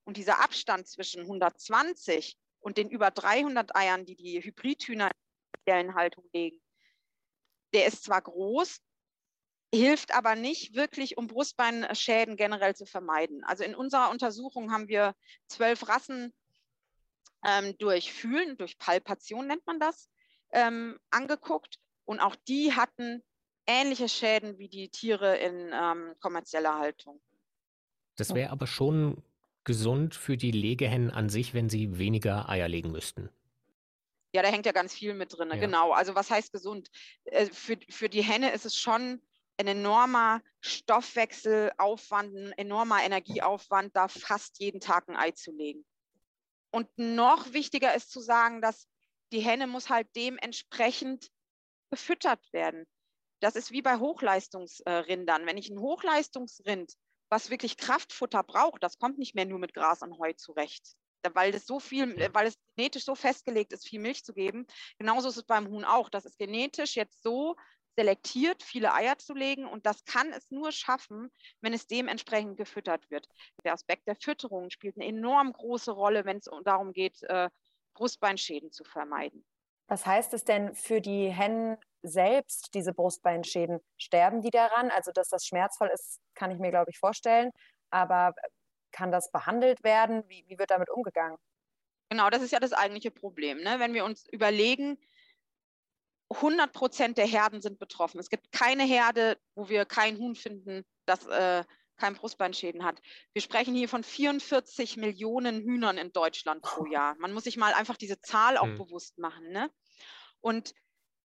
Und 0.06 0.18
dieser 0.18 0.40
Abstand 0.42 0.88
zwischen 0.88 1.22
120 1.22 2.38
und 2.60 2.78
den 2.78 2.90
über 2.90 3.12
300 3.12 3.76
Eiern, 3.76 4.06
die 4.06 4.16
die 4.16 4.42
Hybridhühner 4.42 5.12
Haltung 5.96 6.26
legen. 6.34 6.60
Der 7.74 7.86
ist 7.86 8.04
zwar 8.04 8.22
groß, 8.22 8.80
hilft 9.74 10.16
aber 10.16 10.36
nicht 10.36 10.76
wirklich, 10.76 11.18
um 11.18 11.28
Brustbeinschäden 11.28 12.38
generell 12.38 12.76
zu 12.76 12.86
vermeiden. 12.86 13.44
Also 13.44 13.64
in 13.64 13.76
unserer 13.76 14.10
Untersuchung 14.10 14.72
haben 14.72 14.88
wir 14.88 15.16
zwölf 15.48 15.88
Rassen 15.88 16.34
ähm, 17.46 17.76
durch 17.78 18.14
Fühlen, 18.14 18.58
durch 18.58 18.78
Palpation 18.78 19.48
nennt 19.48 19.66
man 19.68 19.80
das, 19.80 20.10
ähm, 20.52 20.98
angeguckt. 21.12 21.80
Und 22.06 22.20
auch 22.20 22.36
die 22.48 22.74
hatten 22.74 23.22
ähnliche 23.68 24.08
Schäden 24.08 24.58
wie 24.58 24.70
die 24.70 24.90
Tiere 24.90 25.38
in 25.38 25.72
ähm, 25.74 26.16
kommerzieller 26.20 26.80
Haltung. 26.80 27.22
Das 28.16 28.34
wäre 28.34 28.50
aber 28.50 28.66
schon 28.66 29.22
gesund 29.66 30.16
für 30.16 30.38
die 30.38 30.52
Legehennen 30.52 31.12
an 31.12 31.30
sich, 31.30 31.54
wenn 31.54 31.70
sie 31.70 32.00
weniger 32.00 32.48
Eier 32.50 32.70
legen 32.70 32.92
müssten. 32.92 33.30
Ja, 34.38 34.44
da 34.44 34.50
hängt 34.50 34.68
ja 34.68 34.72
ganz 34.72 34.94
viel 34.94 35.16
mit 35.16 35.36
drin. 35.36 35.50
Ja. 35.50 35.56
Genau. 35.56 35.94
Also 35.94 36.14
was 36.14 36.30
heißt 36.30 36.52
gesund? 36.52 36.92
Äh, 37.24 37.48
für, 37.48 37.76
für 37.90 38.08
die 38.08 38.22
Henne 38.22 38.52
ist 38.52 38.68
es 38.68 38.76
schon 38.76 39.20
ein 39.58 39.66
enormer 39.66 40.44
Stoffwechselaufwand, 40.62 42.36
ein 42.36 42.52
enormer 42.52 43.04
Energieaufwand, 43.04 43.96
da 43.96 44.08
fast 44.08 44.60
jeden 44.60 44.80
Tag 44.80 45.10
ein 45.10 45.16
Ei 45.16 45.32
zu 45.32 45.52
legen. 45.52 45.84
Und 46.70 46.88
noch 46.98 47.52
wichtiger 47.54 47.96
ist 47.96 48.12
zu 48.12 48.20
sagen, 48.20 48.62
dass 48.62 48.88
die 49.32 49.40
Henne 49.40 49.66
muss 49.66 49.90
halt 49.90 50.08
dementsprechend 50.16 51.32
gefüttert 51.90 52.54
werden. 52.54 52.86
Das 53.40 53.56
ist 53.56 53.72
wie 53.72 53.82
bei 53.82 53.98
Hochleistungsrindern. 53.98 55.48
Wenn 55.48 55.58
ich 55.58 55.72
ein 55.72 55.80
Hochleistungsrind, 55.80 56.94
was 57.30 57.50
wirklich 57.50 57.76
Kraftfutter 57.78 58.44
braucht, 58.44 58.84
das 58.84 59.00
kommt 59.00 59.18
nicht 59.18 59.34
mehr 59.34 59.46
nur 59.46 59.58
mit 59.58 59.74
Gras 59.74 60.04
und 60.04 60.20
Heu 60.20 60.34
zurecht 60.34 60.96
weil 61.34 61.54
es 61.54 61.66
so 61.66 61.80
viel, 61.80 62.16
weil 62.34 62.48
es 62.48 62.58
genetisch 62.76 63.06
so 63.06 63.16
festgelegt 63.16 63.74
ist, 63.74 63.88
viel 63.88 64.00
Milch 64.00 64.24
zu 64.24 64.34
geben. 64.34 64.66
Genauso 64.98 65.30
ist 65.30 65.38
es 65.38 65.44
beim 65.44 65.68
Huhn 65.68 65.84
auch. 65.84 66.10
Das 66.10 66.26
ist 66.26 66.38
genetisch 66.38 66.96
jetzt 66.96 67.22
so 67.24 67.56
selektiert, 67.98 68.62
viele 68.62 68.94
Eier 68.94 69.18
zu 69.18 69.34
legen 69.34 69.66
und 69.66 69.86
das 69.88 70.06
kann 70.06 70.32
es 70.32 70.52
nur 70.52 70.72
schaffen, 70.72 71.32
wenn 71.62 71.74
es 71.74 71.88
dementsprechend 71.88 72.56
gefüttert 72.56 73.10
wird. 73.10 73.28
Der 73.64 73.74
Aspekt 73.74 74.08
der 74.08 74.16
Fütterung 74.16 74.70
spielt 74.70 74.98
eine 74.98 75.06
enorm 75.06 75.52
große 75.52 75.92
Rolle, 75.92 76.24
wenn 76.24 76.38
es 76.38 76.50
darum 76.64 76.94
geht, 76.94 77.24
äh, 77.24 77.50
Brustbeinschäden 77.96 78.72
zu 78.72 78.84
vermeiden. 78.84 79.44
Was 79.88 80.06
heißt 80.06 80.34
es 80.34 80.44
denn 80.44 80.76
für 80.76 81.02
die 81.02 81.30
Hennen 81.30 81.78
selbst, 82.04 82.74
diese 82.74 82.94
Brustbeinschäden? 82.94 83.80
Sterben 83.98 84.42
die 84.42 84.52
daran? 84.52 84.92
Also, 84.92 85.12
dass 85.12 85.30
das 85.30 85.46
schmerzvoll 85.46 85.90
ist, 85.94 86.20
kann 86.36 86.52
ich 86.52 86.60
mir, 86.60 86.70
glaube 86.70 86.92
ich, 86.92 87.00
vorstellen. 87.00 87.52
Aber 87.90 88.36
kann 88.92 89.12
das 89.12 89.32
behandelt 89.32 89.84
werden? 89.84 90.24
Wie, 90.28 90.46
wie 90.48 90.58
wird 90.58 90.72
damit 90.72 90.90
umgegangen? 90.90 91.38
Genau, 92.10 92.30
das 92.30 92.42
ist 92.42 92.52
ja 92.52 92.60
das 92.60 92.74
eigentliche 92.74 93.12
Problem. 93.12 93.62
Ne? 93.62 93.80
Wenn 93.80 93.94
wir 93.94 94.06
uns 94.06 94.26
überlegen, 94.32 94.98
100 96.30 96.74
Prozent 96.74 97.18
der 97.18 97.28
Herden 97.28 97.62
sind 97.62 97.80
betroffen. 97.80 98.20
Es 98.20 98.30
gibt 98.30 98.52
keine 98.52 98.84
Herde, 98.84 99.38
wo 99.56 99.70
wir 99.70 99.86
kein 99.86 100.18
Huhn 100.18 100.36
finden, 100.36 100.86
das 101.06 101.26
äh, 101.28 101.64
kein 101.98 102.16
Brustbeinschäden 102.16 102.84
hat. 102.84 103.02
Wir 103.34 103.42
sprechen 103.42 103.74
hier 103.74 103.90
von 103.90 104.04
44 104.04 104.98
Millionen 104.98 105.62
Hühnern 105.62 105.98
in 105.98 106.12
Deutschland 106.12 106.62
pro 106.62 106.86
Jahr. 106.86 107.16
Man 107.20 107.34
muss 107.34 107.46
sich 107.46 107.58
mal 107.58 107.74
einfach 107.74 107.98
diese 107.98 108.22
Zahl 108.22 108.58
auch 108.58 108.68
mhm. 108.68 108.78
bewusst 108.78 109.18
machen. 109.18 109.50
Ne? 109.50 109.70
Und 110.42 110.74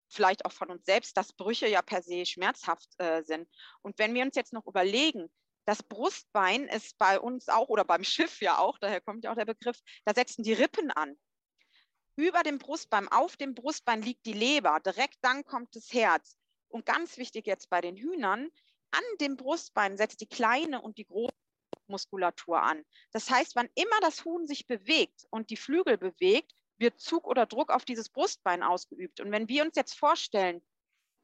vielleicht 0.08 0.46
auch 0.46 0.52
von 0.52 0.72
uns 0.72 0.86
selbst, 0.86 1.18
dass 1.18 1.34
Brüche 1.34 1.68
ja 1.68 1.82
per 1.82 2.02
se 2.02 2.26
schmerzhaft 2.26 2.90
äh, 2.98 3.24
sind. 3.24 3.48
Und 3.82 4.00
wenn 4.00 4.14
wir 4.14 4.24
uns 4.24 4.36
jetzt 4.36 4.54
noch 4.54 4.66
überlegen, 4.66 5.30
das 5.66 5.84
Brustbein 5.84 6.68
ist 6.68 6.98
bei 6.98 7.20
uns 7.20 7.50
auch 7.50 7.70
oder 7.70 7.84
beim 7.84 8.04
Schiff 8.04 8.42
ja 8.42 8.60
auch, 8.60 8.78
daher 8.78 9.02
kommt 9.02 9.24
ja 9.24 9.32
auch 9.32 9.36
der 9.36 9.46
Begriff, 9.46 9.80
da 10.06 10.14
setzen 10.14 10.44
die 10.44 10.54
Rippen 10.54 10.92
an. 10.92 11.18
Über 12.16 12.44
dem 12.44 12.60
Brustbein, 12.60 13.10
auf 13.10 13.36
dem 13.36 13.56
Brustbein 13.56 14.02
liegt 14.02 14.26
die 14.26 14.34
Leber, 14.34 14.80
direkt 14.80 15.18
dann 15.22 15.44
kommt 15.44 15.76
das 15.76 15.92
Herz. 15.92 16.38
Und 16.70 16.86
ganz 16.86 17.18
wichtig 17.18 17.46
jetzt 17.46 17.70
bei 17.70 17.82
den 17.82 17.98
Hühnern, 17.98 18.50
an 18.92 19.04
dem 19.20 19.36
Brustbein 19.36 19.98
setzt 19.98 20.22
die 20.22 20.28
kleine 20.28 20.82
und 20.82 20.98
die 20.98 21.06
große 21.06 21.34
Muskulatur 21.88 22.62
an. 22.62 22.84
Das 23.12 23.30
heißt, 23.30 23.56
wann 23.56 23.70
immer 23.76 24.00
das 24.02 24.24
Huhn 24.24 24.48
sich 24.48 24.68
bewegt 24.68 25.26
und 25.30 25.50
die 25.50 25.58
Flügel 25.58 25.98
bewegt, 25.98 26.54
wird 26.78 27.00
Zug 27.00 27.28
oder 27.28 27.46
Druck 27.46 27.72
auf 27.72 27.86
dieses 27.86 28.10
Brustbein 28.10 28.64
ausgeübt. 28.64 29.20
Und 29.20 29.32
wenn 29.32 29.50
wir 29.50 29.64
uns 29.64 29.76
jetzt 29.76 29.98
vorstellen, 29.98 30.62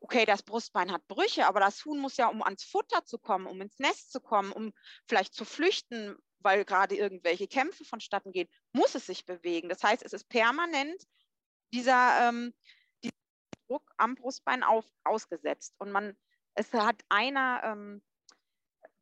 okay, 0.01 0.25
das 0.25 0.43
Brustbein 0.43 0.91
hat 0.91 1.07
Brüche, 1.07 1.47
aber 1.47 1.59
das 1.59 1.85
Huhn 1.85 1.99
muss 1.99 2.17
ja, 2.17 2.27
um 2.27 2.41
ans 2.41 2.63
Futter 2.63 3.05
zu 3.05 3.17
kommen, 3.17 3.45
um 3.45 3.61
ins 3.61 3.79
Nest 3.79 4.11
zu 4.11 4.19
kommen, 4.19 4.51
um 4.51 4.73
vielleicht 5.07 5.33
zu 5.33 5.45
flüchten, 5.45 6.17
weil 6.39 6.65
gerade 6.65 6.95
irgendwelche 6.95 7.47
Kämpfe 7.47 7.85
vonstatten 7.85 8.31
gehen, 8.31 8.49
muss 8.73 8.95
es 8.95 9.05
sich 9.05 9.25
bewegen. 9.25 9.69
Das 9.69 9.83
heißt, 9.83 10.03
es 10.03 10.13
ist 10.13 10.27
permanent 10.27 11.01
dieser, 11.71 12.27
ähm, 12.27 12.53
dieser 13.03 13.15
Druck 13.67 13.91
am 13.97 14.15
Brustbein 14.15 14.63
auf, 14.63 14.85
ausgesetzt. 15.03 15.75
Und 15.77 15.91
man, 15.91 16.17
es 16.55 16.73
hat 16.73 16.99
einer 17.09 17.61
ähm, 17.63 18.03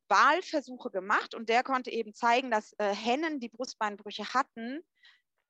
Wahlversuche 0.10 0.92
gemacht 0.92 1.34
und 1.34 1.48
der 1.48 1.64
konnte 1.64 1.92
eben 1.92 2.14
zeigen, 2.14 2.52
dass 2.52 2.74
äh, 2.74 2.94
Hennen, 2.94 3.40
die 3.40 3.50
Brustbeinbrüche 3.50 4.34
hatten, 4.34 4.82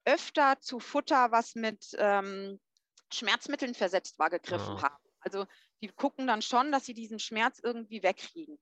öfter 0.06 0.60
zu 0.60 0.80
Futter, 0.80 1.32
was 1.32 1.56
mit 1.56 1.88
ähm, 1.98 2.60
Schmerzmitteln 3.12 3.74
versetzt 3.74 4.20
war, 4.20 4.30
gegriffen 4.30 4.76
oh. 4.76 4.82
haben. 4.82 5.09
Also 5.22 5.46
die 5.82 5.88
gucken 5.90 6.28
dann 6.28 6.42
schon, 6.42 6.72
dass 6.72 6.86
sie 6.86 6.94
diesen 6.94 7.20
Schmerz 7.20 7.60
irgendwie 7.62 8.04
wegkriegen. 8.04 8.60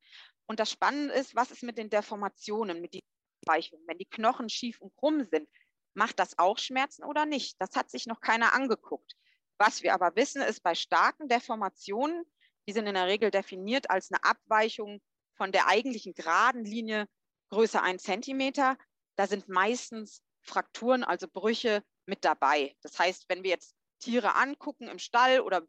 Und 0.48 0.60
das 0.60 0.72
Spannende 0.72 1.14
ist, 1.14 1.36
was 1.36 1.52
ist 1.52 1.64
mit 1.64 1.78
den 1.78 1.90
Deformationen, 1.90 2.82
mit 2.82 2.94
den 2.94 3.02
Weichungen? 3.46 3.86
Wenn 3.88 3.98
die 3.98 4.06
Knochen 4.06 4.50
schief 4.50 4.82
und 4.82 4.96
krumm 4.96 5.24
sind, 5.24 5.48
macht 5.94 6.20
das 6.20 6.38
auch 6.38 6.58
Schmerzen 6.58 7.04
oder 7.04 7.26
nicht? 7.26 7.56
Das 7.60 7.76
hat 7.76 7.90
sich 7.90 8.06
noch 8.06 8.22
keiner 8.22 8.54
angeguckt. 8.54 9.14
Was 9.58 9.82
wir 9.82 9.94
aber 9.94 10.16
wissen, 10.16 10.42
ist 10.42 10.62
bei 10.62 10.76
starken 10.76 11.28
Deformationen, 11.28 12.24
die 12.68 12.74
sind 12.74 12.86
in 12.88 12.94
der 12.94 13.08
Regel 13.08 13.32
definiert 13.32 13.90
als 13.90 14.12
eine 14.12 14.24
Abweichung 14.24 15.02
von 15.36 15.52
der 15.52 15.68
eigentlichen 15.68 16.14
geraden 16.14 16.64
Linie 16.64 17.08
größer 17.50 17.82
ein 17.82 18.00
Zentimeter. 18.00 18.78
Da 19.16 19.28
sind 19.28 19.48
meistens 19.50 20.22
Frakturen, 20.42 21.04
also 21.04 21.28
Brüche 21.28 21.84
mit 22.06 22.24
dabei. 22.24 22.76
Das 22.82 23.00
heißt, 23.00 23.26
wenn 23.30 23.44
wir 23.44 23.52
jetzt 23.52 23.76
Tiere 24.00 24.36
angucken 24.36 24.88
im 24.88 25.00
Stall 25.00 25.42
oder 25.42 25.66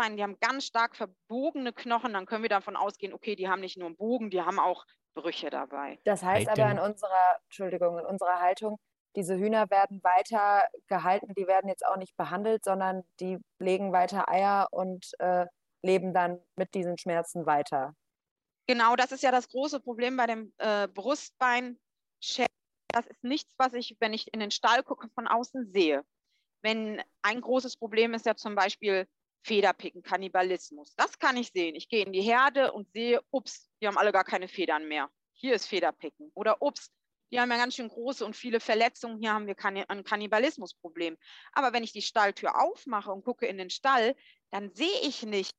Beinen, 0.00 0.16
die 0.16 0.22
haben 0.22 0.38
ganz 0.40 0.64
stark 0.64 0.96
verbogene 0.96 1.72
Knochen, 1.72 2.14
dann 2.14 2.24
können 2.24 2.42
wir 2.42 2.48
davon 2.48 2.76
ausgehen, 2.76 3.12
okay, 3.12 3.36
die 3.36 3.48
haben 3.48 3.60
nicht 3.60 3.76
nur 3.76 3.86
einen 3.86 3.96
Bogen, 3.96 4.30
die 4.30 4.40
haben 4.40 4.58
auch 4.58 4.86
Brüche 5.14 5.50
dabei. 5.50 5.98
Das 6.04 6.22
heißt 6.22 6.48
aber 6.48 6.70
in 6.70 6.78
unserer, 6.78 7.38
Entschuldigung, 7.44 7.98
in 7.98 8.06
unserer 8.06 8.40
Haltung, 8.40 8.78
diese 9.16 9.36
Hühner 9.36 9.68
werden 9.70 10.02
weiter 10.02 10.64
gehalten, 10.86 11.34
die 11.34 11.46
werden 11.46 11.68
jetzt 11.68 11.84
auch 11.84 11.96
nicht 11.96 12.16
behandelt, 12.16 12.64
sondern 12.64 13.02
die 13.18 13.38
legen 13.58 13.92
weiter 13.92 14.28
Eier 14.28 14.68
und 14.70 15.10
äh, 15.18 15.46
leben 15.82 16.14
dann 16.14 16.40
mit 16.56 16.74
diesen 16.74 16.96
Schmerzen 16.96 17.44
weiter. 17.44 17.94
Genau, 18.66 18.96
das 18.96 19.12
ist 19.12 19.22
ja 19.22 19.32
das 19.32 19.48
große 19.48 19.80
Problem 19.80 20.16
bei 20.16 20.26
dem 20.26 20.52
äh, 20.58 20.86
Brustbein. 20.88 21.78
Das 22.88 23.06
ist 23.06 23.22
nichts, 23.22 23.52
was 23.58 23.74
ich, 23.74 23.96
wenn 24.00 24.14
ich 24.14 24.32
in 24.32 24.40
den 24.40 24.50
Stall 24.50 24.82
gucke, 24.82 25.08
von 25.14 25.26
außen 25.26 25.72
sehe. 25.72 26.04
Wenn 26.62 27.02
ein 27.22 27.40
großes 27.40 27.76
Problem 27.76 28.14
ist 28.14 28.26
ja 28.26 28.36
zum 28.36 28.54
Beispiel 28.54 29.06
Federpicken, 29.42 30.02
Kannibalismus. 30.02 30.94
Das 30.96 31.18
kann 31.18 31.36
ich 31.36 31.50
sehen. 31.52 31.74
Ich 31.74 31.88
gehe 31.88 32.04
in 32.04 32.12
die 32.12 32.22
Herde 32.22 32.72
und 32.72 32.92
sehe, 32.92 33.22
ups, 33.30 33.70
die 33.80 33.86
haben 33.86 33.98
alle 33.98 34.12
gar 34.12 34.24
keine 34.24 34.48
Federn 34.48 34.86
mehr. 34.86 35.10
Hier 35.32 35.54
ist 35.54 35.66
Federpicken. 35.66 36.30
Oder 36.34 36.60
ups, 36.60 36.90
die 37.32 37.40
haben 37.40 37.50
ja 37.50 37.56
ganz 37.56 37.76
schön 37.76 37.88
große 37.88 38.24
und 38.24 38.36
viele 38.36 38.60
Verletzungen. 38.60 39.18
Hier 39.18 39.32
haben 39.32 39.46
wir 39.46 39.56
ein 39.88 40.04
Kannibalismusproblem. 40.04 41.16
Aber 41.52 41.72
wenn 41.72 41.84
ich 41.84 41.92
die 41.92 42.02
Stalltür 42.02 42.60
aufmache 42.60 43.10
und 43.10 43.24
gucke 43.24 43.46
in 43.46 43.56
den 43.56 43.70
Stall, 43.70 44.14
dann 44.50 44.74
sehe 44.74 45.00
ich 45.02 45.22
nicht, 45.22 45.56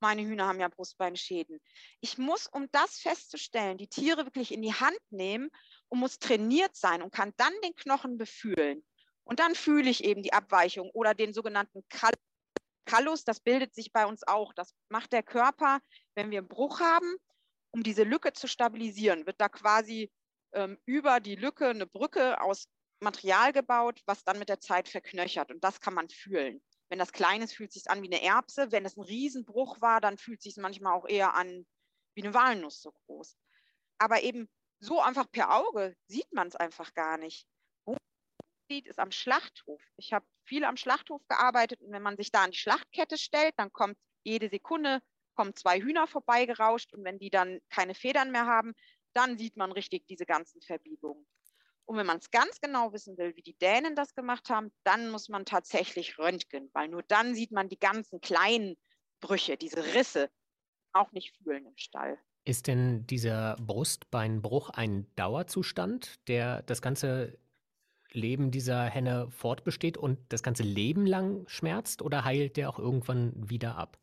meine 0.00 0.22
Hühner 0.22 0.46
haben 0.46 0.60
ja 0.60 0.68
Brustbeinschäden. 0.68 1.60
Ich 2.00 2.18
muss, 2.18 2.46
um 2.46 2.70
das 2.70 2.98
festzustellen, 2.98 3.78
die 3.78 3.88
Tiere 3.88 4.26
wirklich 4.26 4.52
in 4.52 4.62
die 4.62 4.74
Hand 4.74 5.00
nehmen 5.10 5.50
und 5.88 6.00
muss 6.00 6.18
trainiert 6.18 6.76
sein 6.76 7.02
und 7.02 7.12
kann 7.12 7.32
dann 7.38 7.52
den 7.64 7.74
Knochen 7.74 8.18
befühlen. 8.18 8.84
Und 9.24 9.40
dann 9.40 9.54
fühle 9.54 9.90
ich 9.90 10.04
eben 10.04 10.22
die 10.22 10.34
Abweichung 10.34 10.90
oder 10.90 11.14
den 11.14 11.32
sogenannten 11.32 11.82
Kallus. 12.86 13.24
Das 13.24 13.40
bildet 13.40 13.74
sich 13.74 13.92
bei 13.92 14.06
uns 14.06 14.26
auch. 14.26 14.54
Das 14.54 14.74
macht 14.88 15.12
der 15.12 15.22
Körper, 15.22 15.80
wenn 16.14 16.30
wir 16.30 16.38
einen 16.38 16.48
Bruch 16.48 16.80
haben, 16.80 17.16
um 17.72 17.82
diese 17.82 18.04
Lücke 18.04 18.32
zu 18.32 18.48
stabilisieren, 18.48 19.26
wird 19.26 19.40
da 19.40 19.50
quasi 19.50 20.10
ähm, 20.52 20.78
über 20.86 21.20
die 21.20 21.36
Lücke 21.36 21.68
eine 21.68 21.86
Brücke 21.86 22.40
aus 22.40 22.68
Material 23.00 23.52
gebaut, 23.52 24.00
was 24.06 24.24
dann 24.24 24.38
mit 24.38 24.48
der 24.48 24.60
Zeit 24.60 24.88
verknöchert. 24.88 25.50
Und 25.50 25.62
das 25.62 25.80
kann 25.80 25.92
man 25.92 26.08
fühlen. 26.08 26.62
Wenn 26.88 26.98
das 26.98 27.12
klein 27.12 27.42
ist, 27.42 27.54
fühlt 27.54 27.70
es 27.70 27.82
sich 27.82 27.90
an 27.90 28.02
wie 28.02 28.06
eine 28.06 28.22
Erbse. 28.22 28.72
Wenn 28.72 28.86
es 28.86 28.96
ein 28.96 29.02
Riesenbruch 29.02 29.80
war, 29.80 30.00
dann 30.00 30.16
fühlt 30.16 30.38
es 30.38 30.44
sich 30.44 30.56
manchmal 30.56 30.94
auch 30.94 31.06
eher 31.06 31.34
an 31.34 31.66
wie 32.14 32.22
eine 32.22 32.32
Walnuss 32.32 32.80
so 32.80 32.92
groß. 32.92 33.36
Aber 33.98 34.22
eben 34.22 34.48
so 34.78 35.00
einfach 35.00 35.30
per 35.30 35.54
Auge 35.54 35.94
sieht 36.06 36.32
man 36.32 36.48
es 36.48 36.56
einfach 36.56 36.94
gar 36.94 37.18
nicht. 37.18 37.46
Sieht 38.68 38.88
es 38.88 38.98
am 38.98 39.12
Schlachthof? 39.12 39.82
Ich 39.96 40.12
habe 40.12 40.26
viel 40.44 40.64
am 40.64 40.76
Schlachthof 40.76 41.22
gearbeitet 41.28 41.80
und 41.82 41.92
wenn 41.92 42.02
man 42.02 42.16
sich 42.16 42.32
da 42.32 42.44
an 42.44 42.50
die 42.50 42.58
Schlachtkette 42.58 43.18
stellt, 43.18 43.54
dann 43.56 43.72
kommt 43.72 43.96
jede 44.24 44.48
Sekunde 44.48 45.00
kommen 45.36 45.54
zwei 45.54 45.80
Hühner 45.80 46.06
vorbeigerauscht 46.08 46.92
und 46.94 47.04
wenn 47.04 47.18
die 47.18 47.30
dann 47.30 47.60
keine 47.68 47.94
Federn 47.94 48.32
mehr 48.32 48.46
haben, 48.46 48.72
dann 49.12 49.38
sieht 49.38 49.56
man 49.56 49.70
richtig 49.70 50.06
diese 50.06 50.26
ganzen 50.26 50.60
Verbiegungen. 50.62 51.26
Und 51.84 51.96
wenn 51.96 52.06
man 52.06 52.18
es 52.18 52.32
ganz 52.32 52.60
genau 52.60 52.92
wissen 52.92 53.16
will, 53.16 53.36
wie 53.36 53.42
die 53.42 53.56
Dänen 53.56 53.94
das 53.94 54.14
gemacht 54.14 54.50
haben, 54.50 54.72
dann 54.82 55.10
muss 55.10 55.28
man 55.28 55.44
tatsächlich 55.44 56.18
röntgen, 56.18 56.68
weil 56.72 56.88
nur 56.88 57.04
dann 57.04 57.34
sieht 57.34 57.52
man 57.52 57.68
die 57.68 57.78
ganzen 57.78 58.20
kleinen 58.20 58.76
Brüche, 59.20 59.56
diese 59.56 59.94
Risse, 59.94 60.28
auch 60.92 61.12
nicht 61.12 61.36
fühlen 61.36 61.66
im 61.66 61.76
Stall. 61.76 62.18
Ist 62.44 62.66
denn 62.66 63.06
dieser 63.06 63.56
Brustbeinbruch 63.60 64.70
ein 64.70 65.06
Dauerzustand, 65.14 66.26
der 66.28 66.62
das 66.62 66.82
ganze 66.82 67.38
Leben 68.16 68.50
dieser 68.50 68.84
Henne 68.84 69.30
fortbesteht 69.30 69.96
und 69.96 70.18
das 70.30 70.42
ganze 70.42 70.62
Leben 70.62 71.06
lang 71.06 71.46
schmerzt 71.48 72.02
oder 72.02 72.24
heilt 72.24 72.56
der 72.56 72.68
auch 72.68 72.78
irgendwann 72.78 73.32
wieder 73.48 73.76
ab? 73.76 73.98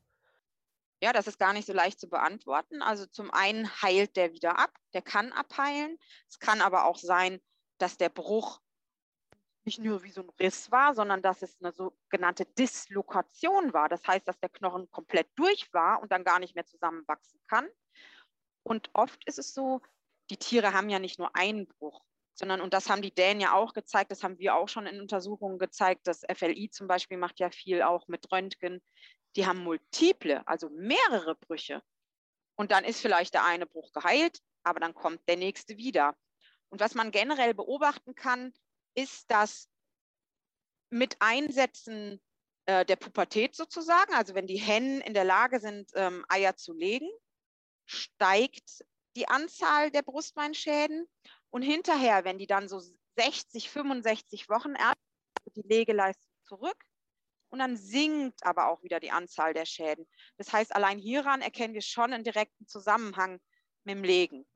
Ja, 1.01 1.11
das 1.11 1.27
ist 1.27 1.37
gar 1.37 1.51
nicht 1.51 1.65
so 1.67 1.73
leicht 1.73 1.99
zu 1.99 2.07
beantworten. 2.07 2.81
Also 2.81 3.05
zum 3.05 3.29
einen 3.31 3.69
heilt 3.81 4.15
der 4.15 4.31
wieder 4.31 4.57
ab, 4.57 4.71
der 4.93 5.01
kann 5.01 5.33
abheilen. 5.33 5.97
Es 6.29 6.39
kann 6.39 6.61
aber 6.61 6.85
auch 6.85 6.97
sein, 6.97 7.41
dass 7.77 7.97
der 7.97 8.09
Bruch 8.09 8.61
nicht 9.65 9.79
nur 9.79 10.03
wie 10.03 10.11
so 10.11 10.21
ein 10.21 10.29
Riss 10.39 10.71
war, 10.71 10.93
sondern 10.93 11.21
dass 11.21 11.41
es 11.41 11.57
eine 11.61 11.71
sogenannte 11.71 12.45
Dislokation 12.45 13.73
war. 13.73 13.89
Das 13.89 14.05
heißt, 14.07 14.27
dass 14.27 14.39
der 14.39 14.49
Knochen 14.49 14.89
komplett 14.91 15.27
durch 15.35 15.73
war 15.73 16.01
und 16.01 16.11
dann 16.11 16.23
gar 16.23 16.39
nicht 16.39 16.55
mehr 16.55 16.65
zusammenwachsen 16.65 17.39
kann. 17.47 17.67
Und 18.63 18.89
oft 18.93 19.25
ist 19.25 19.39
es 19.39 19.53
so, 19.53 19.81
die 20.29 20.37
Tiere 20.37 20.73
haben 20.73 20.89
ja 20.89 20.99
nicht 20.99 21.19
nur 21.19 21.35
einen 21.35 21.67
Bruch, 21.67 22.01
sondern, 22.33 22.61
und 22.61 22.73
das 22.73 22.89
haben 22.89 23.01
die 23.01 23.13
Dänen 23.13 23.41
ja 23.41 23.53
auch 23.53 23.73
gezeigt, 23.73 24.11
das 24.11 24.23
haben 24.23 24.39
wir 24.39 24.55
auch 24.55 24.67
schon 24.67 24.87
in 24.87 24.99
Untersuchungen 24.99 25.59
gezeigt, 25.59 26.07
das 26.07 26.21
FLI 26.33 26.69
zum 26.69 26.87
Beispiel 26.87 27.17
macht 27.17 27.39
ja 27.39 27.49
viel 27.49 27.81
auch 27.81 28.07
mit 28.07 28.31
Röntgen, 28.31 28.81
die 29.35 29.45
haben 29.45 29.59
multiple, 29.59 30.47
also 30.47 30.69
mehrere 30.69 31.35
Brüche. 31.35 31.81
Und 32.55 32.71
dann 32.71 32.83
ist 32.83 33.01
vielleicht 33.01 33.33
der 33.33 33.45
eine 33.45 33.65
Bruch 33.65 33.91
geheilt, 33.91 34.39
aber 34.63 34.79
dann 34.79 34.93
kommt 34.93 35.27
der 35.27 35.37
nächste 35.37 35.77
wieder. 35.77 36.15
Und 36.69 36.79
was 36.79 36.95
man 36.95 37.11
generell 37.11 37.53
beobachten 37.53 38.15
kann, 38.15 38.53
ist, 38.95 39.29
dass 39.29 39.69
mit 40.89 41.17
Einsätzen 41.19 42.21
äh, 42.65 42.85
der 42.85 42.95
Pubertät 42.95 43.55
sozusagen, 43.55 44.13
also 44.13 44.35
wenn 44.35 44.47
die 44.47 44.57
Hennen 44.57 45.01
in 45.01 45.13
der 45.13 45.23
Lage 45.23 45.59
sind, 45.59 45.91
ähm, 45.95 46.25
Eier 46.29 46.55
zu 46.55 46.73
legen, 46.73 47.09
steigt 47.85 48.85
die 49.15 49.27
Anzahl 49.27 49.91
der 49.91 50.01
Brustbeinschäden. 50.01 51.07
Und 51.53 51.61
hinterher, 51.61 52.25
wenn 52.25 52.39
die 52.39 52.47
dann 52.47 52.67
so 52.67 52.81
60, 53.15 53.69
65 53.69 54.49
Wochen 54.49 54.73
erst 54.73 54.97
die 55.55 55.61
Legeleistung 55.61 56.31
zurück, 56.41 56.77
und 57.49 57.59
dann 57.59 57.77
sinkt 57.77 58.43
aber 58.43 58.69
auch 58.69 58.81
wieder 58.81 58.99
die 58.99 59.11
Anzahl 59.11 59.53
der 59.53 59.65
Schäden. 59.65 60.07
Das 60.37 60.51
heißt, 60.51 60.75
allein 60.75 60.97
hieran 60.97 61.41
erkennen 61.41 61.75
wir 61.75 61.83
schon 61.83 62.11
einen 62.11 62.23
direkten 62.23 62.65
Zusammenhang 62.65 63.39
mit 63.83 63.95
dem 63.95 64.03
Legen. 64.03 64.47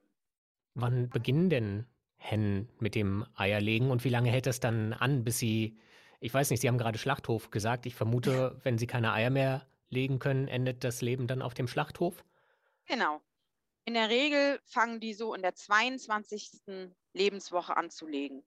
Wann 0.73 1.07
beginnen 1.07 1.51
denn 1.51 1.86
Hennen 2.15 2.67
mit 2.79 2.95
dem 2.95 3.27
Eierlegen 3.36 3.91
und 3.91 4.03
wie 4.03 4.10
lange 4.10 4.31
hält 4.31 4.47
das 4.47 4.60
dann 4.60 4.93
an, 4.93 5.23
bis 5.23 5.38
sie, 5.38 5.77
ich 6.19 6.33
weiß 6.33 6.49
nicht, 6.49 6.62
Sie 6.62 6.67
haben 6.67 6.79
gerade 6.79 6.97
Schlachthof 6.97 7.51
gesagt. 7.51 7.86
Ich 7.86 7.93
vermute, 7.93 8.60
wenn 8.63 8.79
sie 8.79 8.88
keine 8.88 9.13
Eier 9.13 9.29
mehr 9.29 9.67
legen 9.89 10.17
können, 10.17 10.47
endet 10.47 10.83
das 10.83 11.03
Leben 11.03 11.27
dann 11.27 11.43
auf 11.43 11.53
dem 11.53 11.67
Schlachthof? 11.67 12.25
Genau. 12.88 13.21
In 13.88 13.93
der 13.93 14.10
Regel 14.10 14.60
fangen 14.65 15.00
die 15.00 15.13
so 15.13 15.34
in 15.34 15.41
der 15.41 15.56
22. 15.56 16.62
Lebenswoche 17.13 17.78
an 17.78 17.89
zu 17.89 18.06
legen. 18.06 18.45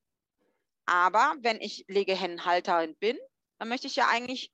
Aber 0.85 1.35
wenn 1.41 1.63
ich 1.63 1.87
Legehennenhalterin 1.89 2.95
bin, 2.97 3.19
dann 3.59 3.71
möchte 3.71 3.87
ich 3.87 3.97
ja 3.97 4.09
eigentlich 4.09 4.53